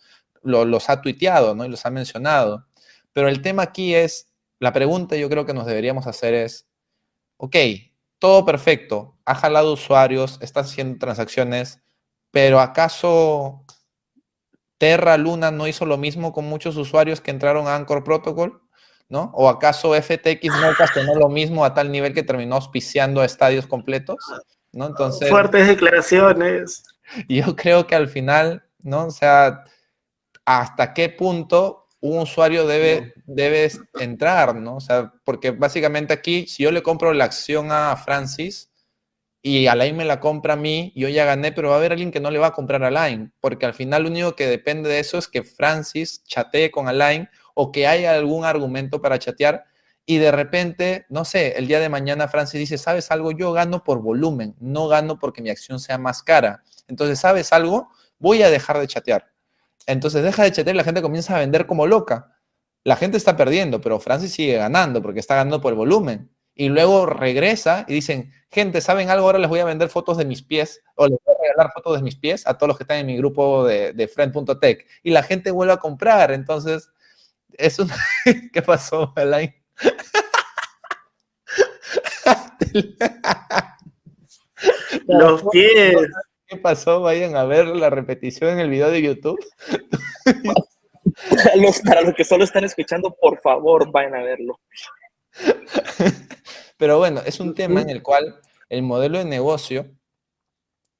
[0.44, 1.66] lo, los ha tuiteado ¿no?
[1.66, 2.66] y los ha mencionado.
[3.12, 6.66] Pero el tema aquí es, la pregunta yo creo que nos deberíamos hacer es,
[7.36, 7.56] ok,
[8.18, 11.82] todo perfecto, ha jalado usuarios, está haciendo transacciones,
[12.30, 13.66] pero ¿acaso
[14.78, 18.62] Terra Luna no hizo lo mismo con muchos usuarios que entraron a Anchor Protocol?
[19.12, 19.30] ¿No?
[19.34, 24.16] ¿O acaso FTX no ocasionó lo mismo a tal nivel que terminó auspiciando estadios completos?
[24.72, 24.86] ¿No?
[24.86, 26.82] Entonces, Fuertes declaraciones.
[27.28, 29.08] Yo creo que al final, ¿no?
[29.08, 29.64] O sea,
[30.46, 33.70] ¿hasta qué punto un usuario debe, debe
[34.00, 34.76] entrar, ¿no?
[34.76, 38.72] O sea, porque básicamente aquí, si yo le compro la acción a Francis
[39.42, 42.12] y Alain me la compra a mí, yo ya gané, pero va a haber alguien
[42.12, 44.88] que no le va a comprar a Alain, porque al final lo único que depende
[44.88, 49.64] de eso es que Francis chatee con Alain o que haya algún argumento para chatear
[50.04, 53.30] y de repente, no sé, el día de mañana Francis dice, ¿sabes algo?
[53.30, 56.62] Yo gano por volumen, no gano porque mi acción sea más cara.
[56.88, 57.88] Entonces, ¿sabes algo?
[58.18, 59.32] Voy a dejar de chatear
[59.86, 62.38] entonces deja de chatear y la gente comienza a vender como loca.
[62.84, 66.30] La gente está perdiendo, pero Francis sigue ganando porque está ganando por volumen.
[66.54, 69.26] Y luego regresa y dicen, gente, ¿saben algo?
[69.26, 71.96] Ahora les voy a vender fotos de mis pies o les voy a regalar fotos
[71.96, 74.86] de mis pies a todos los que están en mi grupo de, de friend.tech.
[75.02, 76.32] Y la gente vuelve a comprar.
[76.32, 76.90] Entonces,
[77.58, 77.90] es un...
[78.52, 79.54] ¿Qué pasó, Alain?
[85.06, 85.96] Los pies.
[86.46, 87.00] ¿Qué pasó?
[87.00, 89.38] Vayan a ver la repetición en el video de YouTube.
[91.56, 94.60] los, para los que solo están escuchando, por favor, vayan a verlo.
[96.76, 99.90] Pero bueno, es un tema en el cual el modelo de negocio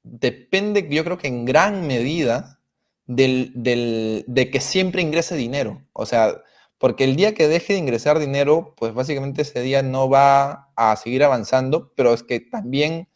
[0.03, 2.61] depende, yo creo que en gran medida,
[3.07, 5.83] del, del, de que siempre ingrese dinero.
[5.93, 6.43] O sea,
[6.79, 10.97] porque el día que deje de ingresar dinero, pues básicamente ese día no va a
[10.97, 13.09] seguir avanzando, pero es que también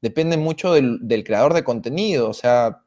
[0.00, 2.28] depende mucho del, del, creador de contenido.
[2.28, 2.82] O sea,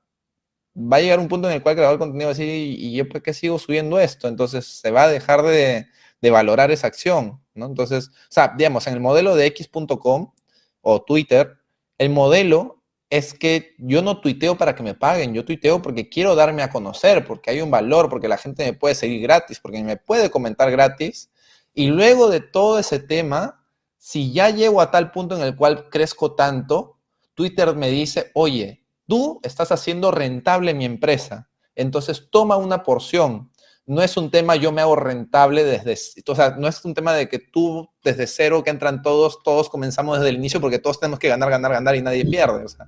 [0.75, 2.47] va a llegar un punto en el cual el creador de contenido va a decir,
[2.49, 4.27] ¿y yo por qué sigo subiendo esto?
[4.27, 5.87] Entonces se va a dejar de,
[6.21, 7.65] de valorar esa acción, ¿no?
[7.65, 10.31] Entonces, o sea, digamos, en el modelo de x.com
[10.81, 11.57] o Twitter,
[11.97, 12.76] el modelo
[13.09, 16.69] es que yo no tuiteo para que me paguen, yo tuiteo porque quiero darme a
[16.69, 20.29] conocer, porque hay un valor, porque la gente me puede seguir gratis, porque me puede
[20.29, 21.29] comentar gratis.
[21.73, 23.63] Y luego de todo ese tema,
[23.97, 26.97] si ya llego a tal punto en el cual crezco tanto,
[27.33, 33.51] Twitter me dice, oye, tú estás haciendo rentable mi empresa, entonces toma una porción.
[33.87, 35.97] No es un tema yo me hago rentable desde,
[36.27, 39.69] o sea, no es un tema de que tú desde cero que entran todos, todos
[39.69, 42.65] comenzamos desde el inicio porque todos tenemos que ganar, ganar, ganar y nadie pierde.
[42.65, 42.87] O sea,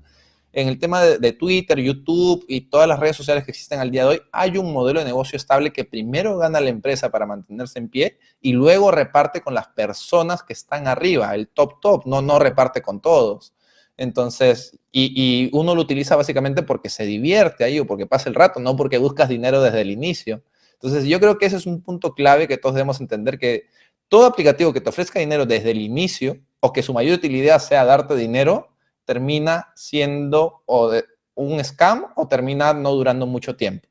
[0.52, 4.04] en el tema de, Twitter, YouTube y todas las redes sociales que existen al día
[4.04, 7.78] de hoy, hay un modelo de negocio estable que primero gana la empresa para mantenerse
[7.78, 12.22] en pie y luego reparte con las personas que están arriba, el top top, no,
[12.22, 13.54] no reparte con todos.
[13.96, 18.60] Entonces, y, uno lo utiliza básicamente porque se divierte ahí o porque pasa el rato,
[18.60, 20.42] no porque buscas dinero desde el inicio.
[20.82, 23.68] Entonces, yo creo que ese es un punto clave que todos debemos entender que
[24.08, 27.84] todo aplicativo que te ofrezca dinero desde el inicio o que su mayor utilidad sea
[27.84, 28.70] darte dinero,
[29.04, 30.92] termina siendo o
[31.36, 33.88] un scam o termina no durando mucho tiempo.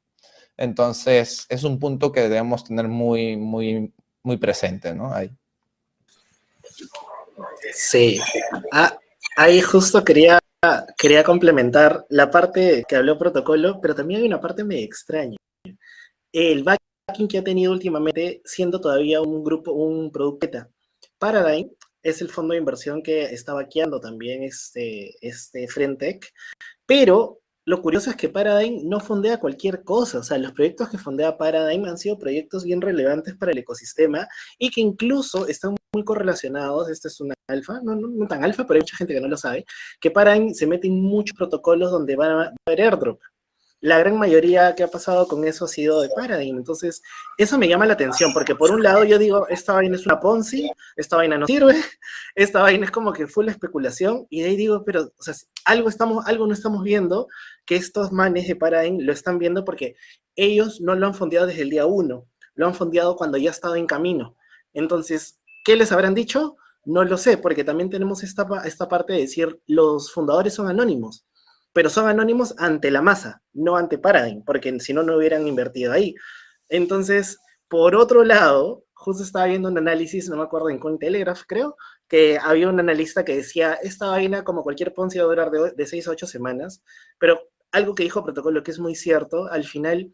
[0.57, 5.13] Entonces, es un punto que debemos tener muy, muy, muy presente, ¿no?
[5.13, 5.31] Ahí.
[7.73, 8.19] Sí.
[8.73, 8.99] Ah,
[9.37, 10.39] ahí justo quería,
[10.97, 15.37] quería complementar la parte que habló protocolo, pero también hay una parte medio extraña.
[16.33, 20.69] El backing que ha tenido últimamente, siendo todavía un grupo, un producto
[21.19, 21.71] Paradigm
[22.03, 26.33] es el fondo de inversión que está vaqueando también este, este Frentec,
[26.87, 30.99] pero lo curioso es que Paradigm no fondea cualquier cosa, o sea, los proyectos que
[30.99, 36.05] fondea Paradigm han sido proyectos bien relevantes para el ecosistema y que incluso están muy
[36.05, 39.29] correlacionados, este es una alfa, no, no, tan alfa, pero hay mucha gente que no
[39.29, 39.67] lo sabe,
[40.01, 43.21] que Paradigm se mete en muchos protocolos donde van a haber airdrop
[43.81, 46.59] la gran mayoría que ha pasado con eso ha sido de Paradigm.
[46.59, 47.03] Entonces,
[47.37, 50.19] eso me llama la atención, porque por un lado yo digo, esta vaina es una
[50.19, 51.75] Ponzi, esta vaina no sirve,
[52.35, 55.13] esta vaina es como que fue la especulación, y de ahí digo, pero,
[55.65, 57.29] algo, estamos, algo no estamos viendo,
[57.65, 59.95] que estos manes de Paradigm lo están viendo porque
[60.35, 63.53] ellos no lo han fondeado desde el día uno, lo han fondeado cuando ya ha
[63.53, 64.37] estado en camino.
[64.73, 66.57] Entonces, ¿qué les habrán dicho?
[66.85, 71.28] No lo sé, porque también tenemos esta, esta parte de decir, los fundadores son anónimos
[71.79, 75.93] pero son anónimos ante la masa, no ante Paradigm, porque si no, no hubieran invertido
[75.93, 76.17] ahí.
[76.69, 77.39] Entonces,
[77.69, 81.77] por otro lado, justo estaba viendo un análisis, no me acuerdo en Cointelegraph, creo,
[82.09, 85.71] que había un analista que decía, esta vaina, como cualquier Ponzi, va a durar de,
[85.71, 86.83] de 6 a 8 semanas,
[87.17, 90.13] pero algo que dijo Protocolo que es muy cierto, al final,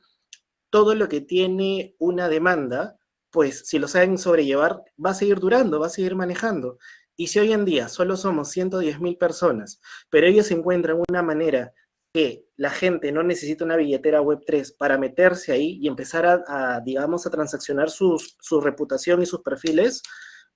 [0.68, 2.98] todo lo que tiene una demanda,
[3.30, 6.76] pues si lo saben sobrellevar, va a seguir durando, va a seguir manejando.
[7.16, 11.72] Y si hoy en día solo somos 110 mil personas, pero ellos encuentran una manera
[12.12, 17.26] que la gente no necesita una billetera Web3 para meterse ahí y empezar a, digamos,
[17.26, 18.16] a transaccionar su
[18.60, 20.02] reputación y sus perfiles,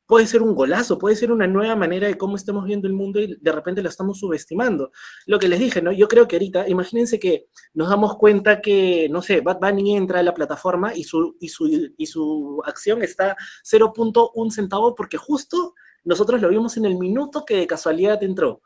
[0.08, 3.20] puede ser un golazo, puede ser una nueva manera de cómo estamos viendo el mundo
[3.20, 4.90] y de repente lo estamos subestimando.
[5.26, 5.92] Lo que les dije, ¿no?
[5.92, 10.20] Yo creo que ahorita, imagínense que nos damos cuenta que, no sé, Bad Bunny entra
[10.20, 13.36] a la plataforma y su, y su, y su acción está
[13.70, 15.74] 0.1 centavo porque justo
[16.08, 18.62] nosotros lo vimos en el minuto que de casualidad entró.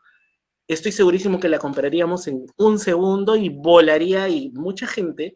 [0.69, 5.35] Estoy segurísimo que la compraríamos en un segundo y volaría y mucha gente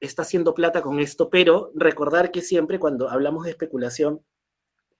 [0.00, 4.24] está haciendo plata con esto, pero recordar que siempre cuando hablamos de especulación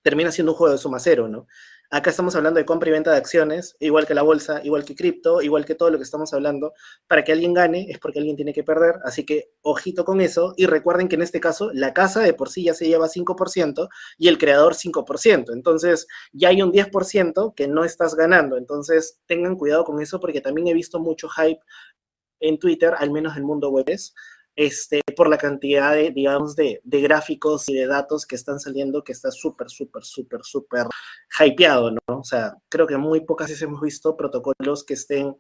[0.03, 1.47] termina siendo un juego de suma cero, ¿no?
[1.91, 4.97] Acá estamos hablando de compra y venta de acciones, igual que la bolsa, igual que
[4.97, 6.73] cripto, igual que todo lo que estamos hablando.
[7.07, 10.55] Para que alguien gane es porque alguien tiene que perder, así que ojito con eso
[10.57, 13.89] y recuerden que en este caso la casa de por sí ya se lleva 5%
[14.19, 15.53] y el creador 5%.
[15.53, 18.57] Entonces ya hay un 10% que no estás ganando.
[18.57, 21.61] Entonces tengan cuidado con eso porque también he visto mucho hype
[22.41, 23.85] en Twitter, al menos en mundo web,
[24.57, 29.13] este, por la cantidad de, digamos, de, gráficos y de datos que están saliendo, que
[29.13, 30.87] está súper, súper, súper, súper
[31.39, 32.01] hypeado, ¿no?
[32.07, 35.37] O sea, creo que muy pocas veces hemos visto protocolos que estén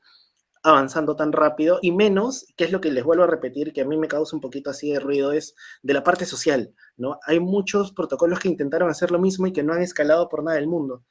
[0.64, 3.84] avanzando tan rápido y menos, que es lo que les vuelvo a repetir, que a
[3.84, 7.18] mí me causa un poquito así de ruido, es de la parte social, ¿no?
[7.26, 10.56] Hay muchos protocolos que intentaron hacer lo mismo y que no han escalado por nada
[10.56, 11.04] del mundo.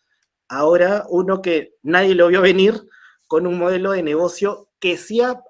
[0.48, 2.88] Ahora, uno que nadie lo vio venir
[3.28, 5.42] con un modelo de negocio que sí ha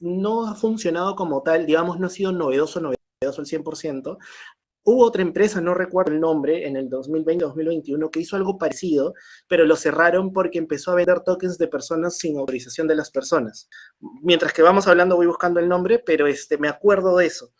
[0.00, 4.18] no ha funcionado como tal, digamos, no ha sido novedoso, novedoso al 100%.
[4.88, 9.14] Hubo otra empresa, no recuerdo el nombre, en el 2020-2021 que hizo algo parecido,
[9.48, 13.68] pero lo cerraron porque empezó a vender tokens de personas sin autorización de las personas.
[14.22, 17.50] Mientras que vamos hablando, voy buscando el nombre, pero este, me acuerdo de eso.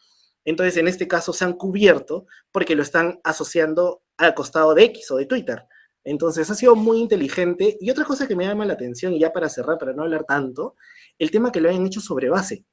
[0.44, 5.11] Entonces, en este caso, se han cubierto porque lo están asociando al costado de X
[5.11, 5.66] o de Twitter.
[6.06, 7.76] Entonces, ha sido muy inteligente.
[7.80, 10.24] Y otra cosa que me llama la atención, y ya para cerrar, para no hablar
[10.24, 10.76] tanto,
[11.18, 12.64] el tema que lo hayan hecho sobre base.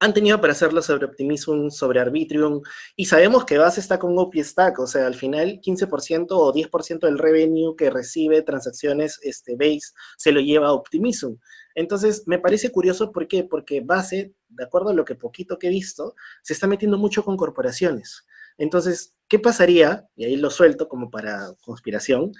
[0.00, 2.60] Han tenido para hacerlo sobre Optimism, sobre Arbitrium,
[2.96, 7.18] y sabemos que base está con OP-Stack, o sea, al final 15% o 10% del
[7.18, 11.34] revenue que recibe transacciones este, Base se lo lleva a Optimism.
[11.76, 13.44] Entonces, me parece curioso, ¿por qué?
[13.44, 17.22] Porque base, de acuerdo a lo que poquito que he visto, se está metiendo mucho
[17.22, 18.26] con corporaciones.
[18.58, 20.04] Entonces, ¿qué pasaría?
[20.16, 22.32] Y ahí lo suelto como para conspiración,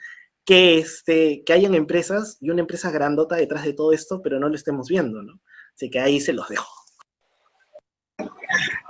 [0.44, 4.48] que, este, que hayan empresas y una empresa grandota detrás de todo esto, pero no
[4.48, 5.40] lo estemos viendo, ¿no?
[5.74, 6.68] Así que ahí se los dejo.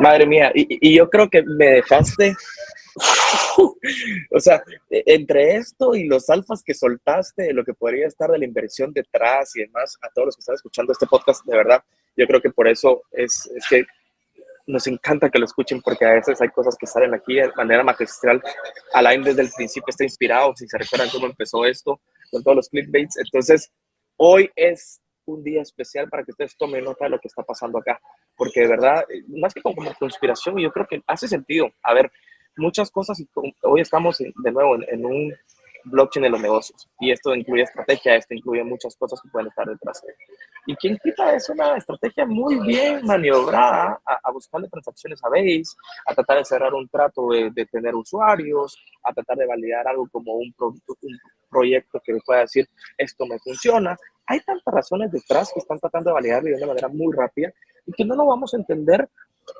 [0.01, 2.34] Madre mía, y, yo creo que me dejaste
[4.30, 8.38] o sea, e, entre esto y los alfas que soltaste, lo que podría estar de
[8.38, 11.84] la inversión detrás y demás, a todos los que están escuchando este podcast, de verdad,
[12.16, 13.84] yo creo que por eso es, es que
[14.70, 17.82] nos encanta que lo escuchen porque a veces hay cosas que salen aquí de manera
[17.82, 18.42] magistral.
[18.92, 22.00] Alain desde el principio está inspirado, si se recuerdan cómo empezó esto,
[22.30, 23.18] con todos los clickbaits.
[23.18, 23.70] Entonces,
[24.16, 27.78] hoy es un día especial para que ustedes tomen nota de lo que está pasando
[27.78, 28.00] acá,
[28.36, 31.70] porque de verdad, más que como conspiración, yo creo que hace sentido.
[31.82, 32.10] A ver,
[32.56, 33.28] muchas cosas, y
[33.62, 35.32] hoy estamos de nuevo en, un
[35.84, 39.66] blockchain de los negocios, y esto incluye estrategia, esto incluye muchas cosas que pueden estar
[39.66, 40.02] detrás.
[40.66, 45.74] Y quien quita es una estrategia muy bien maniobrada a, buscarle transacciones a Base,
[46.06, 50.34] a tratar de cerrar un trato de, tener usuarios, a tratar de validar algo como
[50.34, 53.96] un, producto, un proyecto que pueda decir esto me funciona.
[54.26, 57.50] Hay tantas razones detrás que están tratando de validar de una manera muy rápida
[57.86, 59.08] y que no lo vamos a entender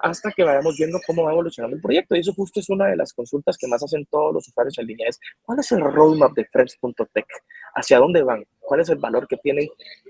[0.03, 2.17] hasta que vayamos viendo cómo va evolucionando el proyecto.
[2.17, 4.87] Y eso justo es una de las consultas que más hacen todos los usuarios en
[4.87, 7.27] línea, es ¿cuál es el roadmap de Friends.tech?
[7.75, 8.45] ¿Hacia dónde van?
[8.59, 9.69] ¿Cuál es el valor que tienen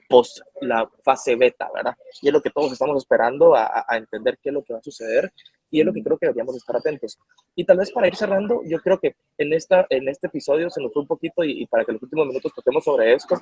[0.09, 1.95] post la fase beta, verdad?
[2.23, 4.79] Y es lo que todos estamos esperando a, a entender qué es lo que va
[4.79, 5.33] a suceder
[5.71, 7.18] y es lo que creo que deberíamos estar atentos.
[7.55, 10.83] Y tal vez para ir cerrando, yo creo que en, esta, en este episodio se
[10.83, 13.37] nos fue un poquito y, para que los últimos minutos toquemos sobre esto,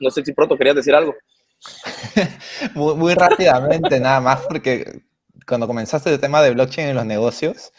[0.00, 1.14] no sé si pronto querías decir algo.
[2.74, 5.02] muy, muy rápidamente, nada más, porque
[5.46, 7.72] cuando comenzaste el tema de blockchain en los negocios,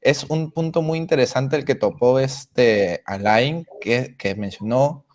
[0.00, 5.06] es un punto muy interesante el que topó este Alain, que, mencionó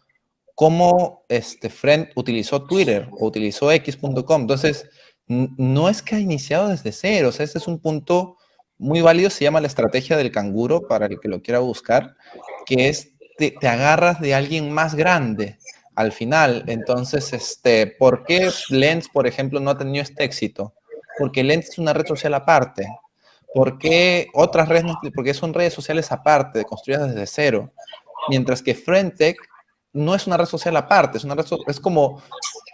[0.55, 4.41] cómo este Friend utilizó Twitter o utilizó x.com.
[4.41, 4.89] Entonces,
[5.27, 8.37] no es que ha iniciado desde cero, o sea, este es un punto
[8.77, 12.15] muy válido, se llama la estrategia del canguro, para el que lo quiera buscar,
[12.65, 15.57] que es te, agarras de alguien más grande
[15.95, 16.65] al final.
[16.67, 20.73] Entonces, este, ¿por qué Lens, por ejemplo, no ha tenido este éxito?
[21.17, 22.87] Porque Lens es una red social aparte.
[23.53, 23.77] ¿Por
[24.33, 24.85] otras redes?
[25.13, 27.71] Porque son redes sociales aparte, construidas desde cero.
[28.29, 29.37] Mientras que Frentech
[29.93, 32.23] no es una red social aparte, es, una red es como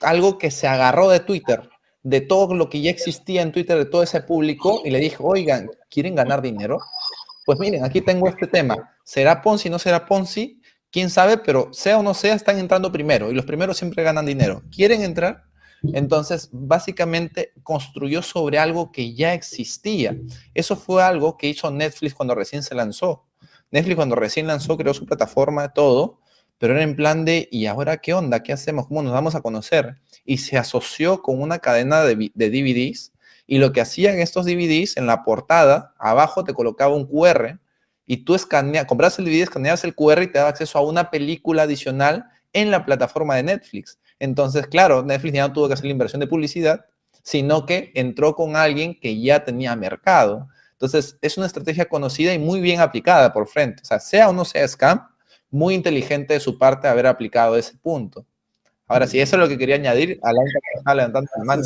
[0.01, 1.69] algo que se agarró de Twitter
[2.03, 5.17] de todo lo que ya existía en Twitter, de todo ese público, y le dije,
[5.19, 6.79] oigan, ¿quieren ganar dinero?
[7.45, 8.95] Pues miren, aquí tengo este tema.
[9.03, 10.61] ¿Será Ponzi, no será Ponzi?
[10.91, 11.37] ¿Quién sabe?
[11.37, 14.63] Pero sea o no sea, están entrando primero, y los primeros siempre ganan dinero.
[14.71, 15.43] ¿Quieren entrar?
[15.93, 20.17] Entonces, básicamente construyó sobre algo que ya existía.
[20.53, 23.25] Eso fue algo que hizo Netflix cuando recién se lanzó.
[23.71, 26.19] Netflix cuando recién lanzó creó su plataforma, todo,
[26.57, 28.43] pero era en plan de, ¿y ahora qué onda?
[28.43, 28.87] ¿Qué hacemos?
[28.87, 29.97] ¿Cómo nos vamos a conocer?
[30.25, 33.13] Y se asoció con una cadena de, DVDs
[33.47, 37.59] y lo que hacían estos DVDs en la portada, abajo te colocaba un QR
[38.05, 41.09] y tú escaneas, compras el DVD, escaneabas el QR y te daba acceso a una
[41.11, 43.98] película adicional en la plataforma de Netflix.
[44.19, 46.85] Entonces, claro, Netflix ya no tuvo que hacer la inversión de publicidad,
[47.23, 50.47] sino que entró con alguien que ya tenía mercado.
[50.73, 53.81] Entonces, es una estrategia conocida y muy bien aplicada por frente.
[53.83, 55.07] O sea, sea o no sea scam,
[55.49, 58.25] muy inteligente de su parte haber aplicado ese punto.
[58.87, 61.63] Ahora, si eso es lo que quería añadir, Alain está levantando la mano.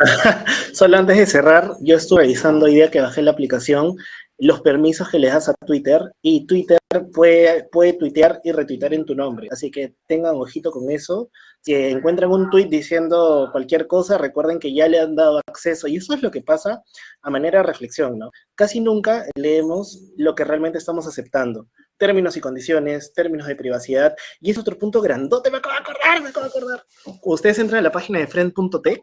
[0.72, 3.96] solo antes de cerrar, yo estuve revisando hoy día que bajé la aplicación
[4.40, 6.78] los permisos que le das a Twitter y Twitter
[7.12, 9.48] puede, puede tuitear y retuitear en tu nombre.
[9.50, 11.30] Así que tengan ojito con eso.
[11.60, 15.86] Si encuentran un tweet diciendo cualquier cosa, recuerden que ya le han dado acceso.
[15.88, 16.82] Y eso es lo que pasa
[17.20, 18.30] a manera de reflexión, ¿no?
[18.54, 21.68] Casi nunca leemos lo que realmente estamos aceptando.
[21.98, 24.16] Términos y condiciones, términos de privacidad.
[24.40, 26.84] Y es otro punto grandote, me acabo de acordar, me acabo de acordar.
[27.24, 29.02] Ustedes entran a la página de friend.tech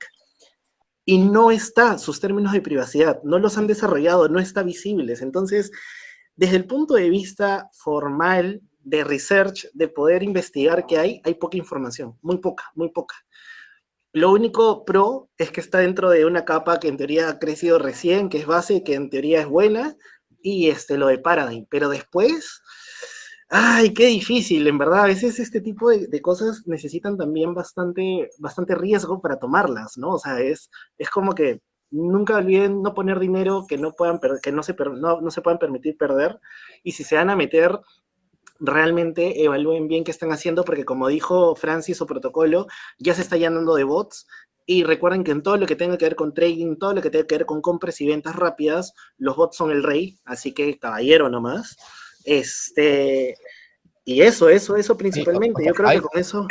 [1.10, 5.22] y no está sus términos de privacidad, no los han desarrollado, no está visibles.
[5.22, 5.72] Entonces,
[6.36, 11.56] desde el punto de vista formal de research, de poder investigar qué hay, hay poca
[11.56, 13.16] información, muy poca, muy poca.
[14.12, 17.80] Lo único pro es que está dentro de una capa que en teoría ha crecido
[17.80, 19.96] recién, que es base, que en teoría es buena,
[20.42, 21.68] y este, lo de Paradigm.
[21.70, 22.62] Pero después,
[23.50, 25.04] Ay, qué difícil, en verdad.
[25.04, 30.12] A veces este tipo de, cosas necesitan también bastante, bastante riesgo para tomarlas, ¿no?
[30.12, 34.52] O sea, es, es como que nunca olviden no poner dinero que no puedan que
[34.52, 36.40] no se, no, no se puedan permitir perder.
[36.84, 37.80] Y si se van a meter,
[38.60, 42.68] realmente evalúen bien qué están haciendo, porque como dijo Francis o protocolo,
[43.00, 44.28] ya se está llenando de bots.
[44.66, 47.10] Y recuerden que en todo lo que tenga que ver con trading, todo lo que
[47.10, 50.78] tenga que ver con compras y ventas rápidas, los bots son el rey, así que
[50.78, 51.78] caballero nomás.
[52.28, 53.38] Este,
[54.04, 55.66] y eso, eso, eso principalmente.
[55.66, 56.48] Yo creo que con eso.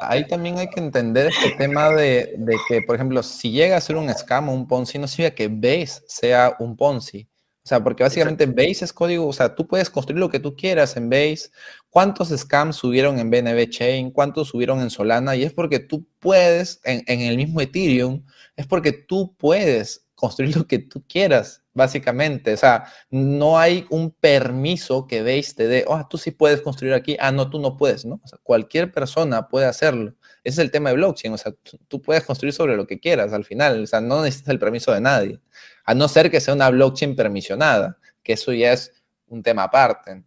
[0.00, 3.80] Ahí también hay que entender este tema de, de, que, por ejemplo, si llega a
[3.80, 7.28] ser un scam o un Ponzi, no significa que Base sea un Ponzi.
[7.64, 10.54] O sea, porque básicamente Base es código, o sea, tú puedes construir lo que tú
[10.54, 11.50] quieras en Base.
[11.90, 14.10] ¿Cuántos scams subieron en BNB Chain?
[14.10, 15.34] ¿Cuántos subieron en Solana?
[15.34, 18.22] Y es porque tú puedes, en, en el mismo Ethereum,
[18.54, 22.54] es porque tú puedes construir lo que tú quieras básicamente.
[22.54, 26.94] O sea, no hay un permiso que Base te dé, oh, tú sí puedes construir
[26.94, 28.20] aquí, ah, no, tú no puedes, ¿no?
[28.24, 30.14] O sea, cualquier persona puede hacerlo.
[30.42, 31.52] Ese es el tema de blockchain, o sea,
[31.86, 34.92] tú puedes construir sobre lo que quieras al final, o sea, no necesitas el permiso
[34.92, 35.40] de nadie,
[35.84, 38.92] a no ser que sea una blockchain permisionada, que eso ya es
[39.26, 40.24] un tema aparte.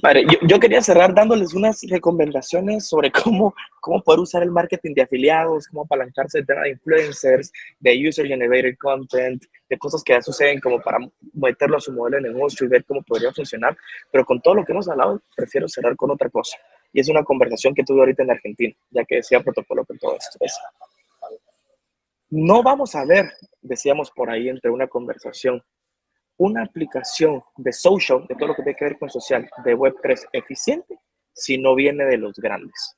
[0.00, 5.02] Vale, yo, quería cerrar dándoles unas recomendaciones sobre cómo, cómo poder usar el marketing de
[5.02, 10.60] afiliados, cómo apalancarse tema de influencers, de user generated content, de cosas que ya suceden
[10.60, 10.98] como para
[11.32, 13.76] meterlo a su modelo de negocio y ver cómo podría funcionar.
[14.12, 16.56] Pero con todo lo que hemos hablado, prefiero cerrar con otra cosa.
[16.92, 20.16] Y es una conversación que tuve ahorita en Argentina, ya que decía protocolo con todo
[20.16, 20.38] esto.
[22.30, 25.62] no vamos a ver, decíamos por ahí entre una conversación,
[26.40, 30.30] una aplicación de social, de todo lo que tiene que ver con social, de Web3
[30.32, 30.98] eficiente,
[31.34, 32.96] si no viene de los grandes.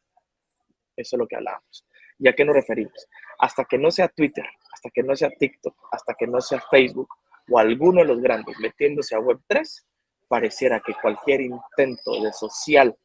[0.97, 1.84] Eso es lo que hablábamos.
[2.20, 3.09] ¿Y a qué nos referimos?
[3.40, 7.09] Hasta que no sea Twitter, hasta que no sea TikTok, hasta que no sea Facebook
[7.51, 9.86] o alguno de los grandes metiéndose a Web3,
[10.28, 12.97] pareciera que cualquier intento de social,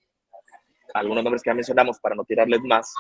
[0.94, 2.94] algunos nombres que ya mencionamos para no tirarles más,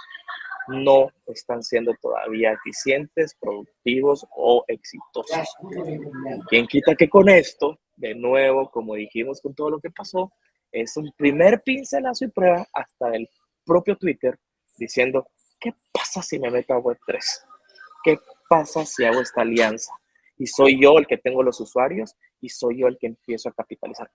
[0.67, 5.47] no están siendo todavía eficientes, productivos o exitosos.
[6.49, 10.31] ¿Quién quita que con esto, de nuevo, como dijimos con todo lo que pasó,
[10.71, 13.29] es un primer pincelazo y prueba hasta el
[13.65, 14.37] propio Twitter
[14.77, 15.27] diciendo,
[15.59, 17.19] ¿qué pasa si me meto a Web3?
[18.03, 19.91] ¿Qué pasa si hago esta alianza?
[20.37, 23.53] Y soy yo el que tengo los usuarios y soy yo el que empiezo a
[23.53, 24.09] capitalizar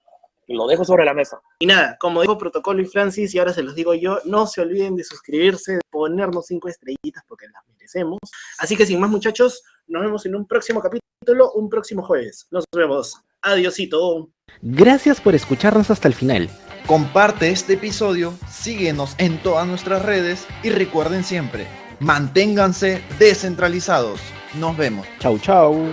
[0.48, 1.40] lo dejo sobre la mesa.
[1.58, 4.60] Y nada, como dijo Protocolo y Francis, y ahora se los digo yo, no se
[4.60, 8.18] olviden de suscribirse, de ponernos cinco estrellitas porque las merecemos.
[8.58, 12.46] Así que sin más muchachos, nos vemos en un próximo capítulo, un próximo jueves.
[12.50, 13.20] Nos vemos.
[13.42, 14.30] Adiosito.
[14.60, 16.48] Gracias por escucharnos hasta el final.
[16.86, 21.66] Comparte este episodio, síguenos en todas nuestras redes y recuerden siempre,
[22.00, 24.20] manténganse descentralizados.
[24.54, 25.06] Nos vemos.
[25.18, 25.92] Chau, chau.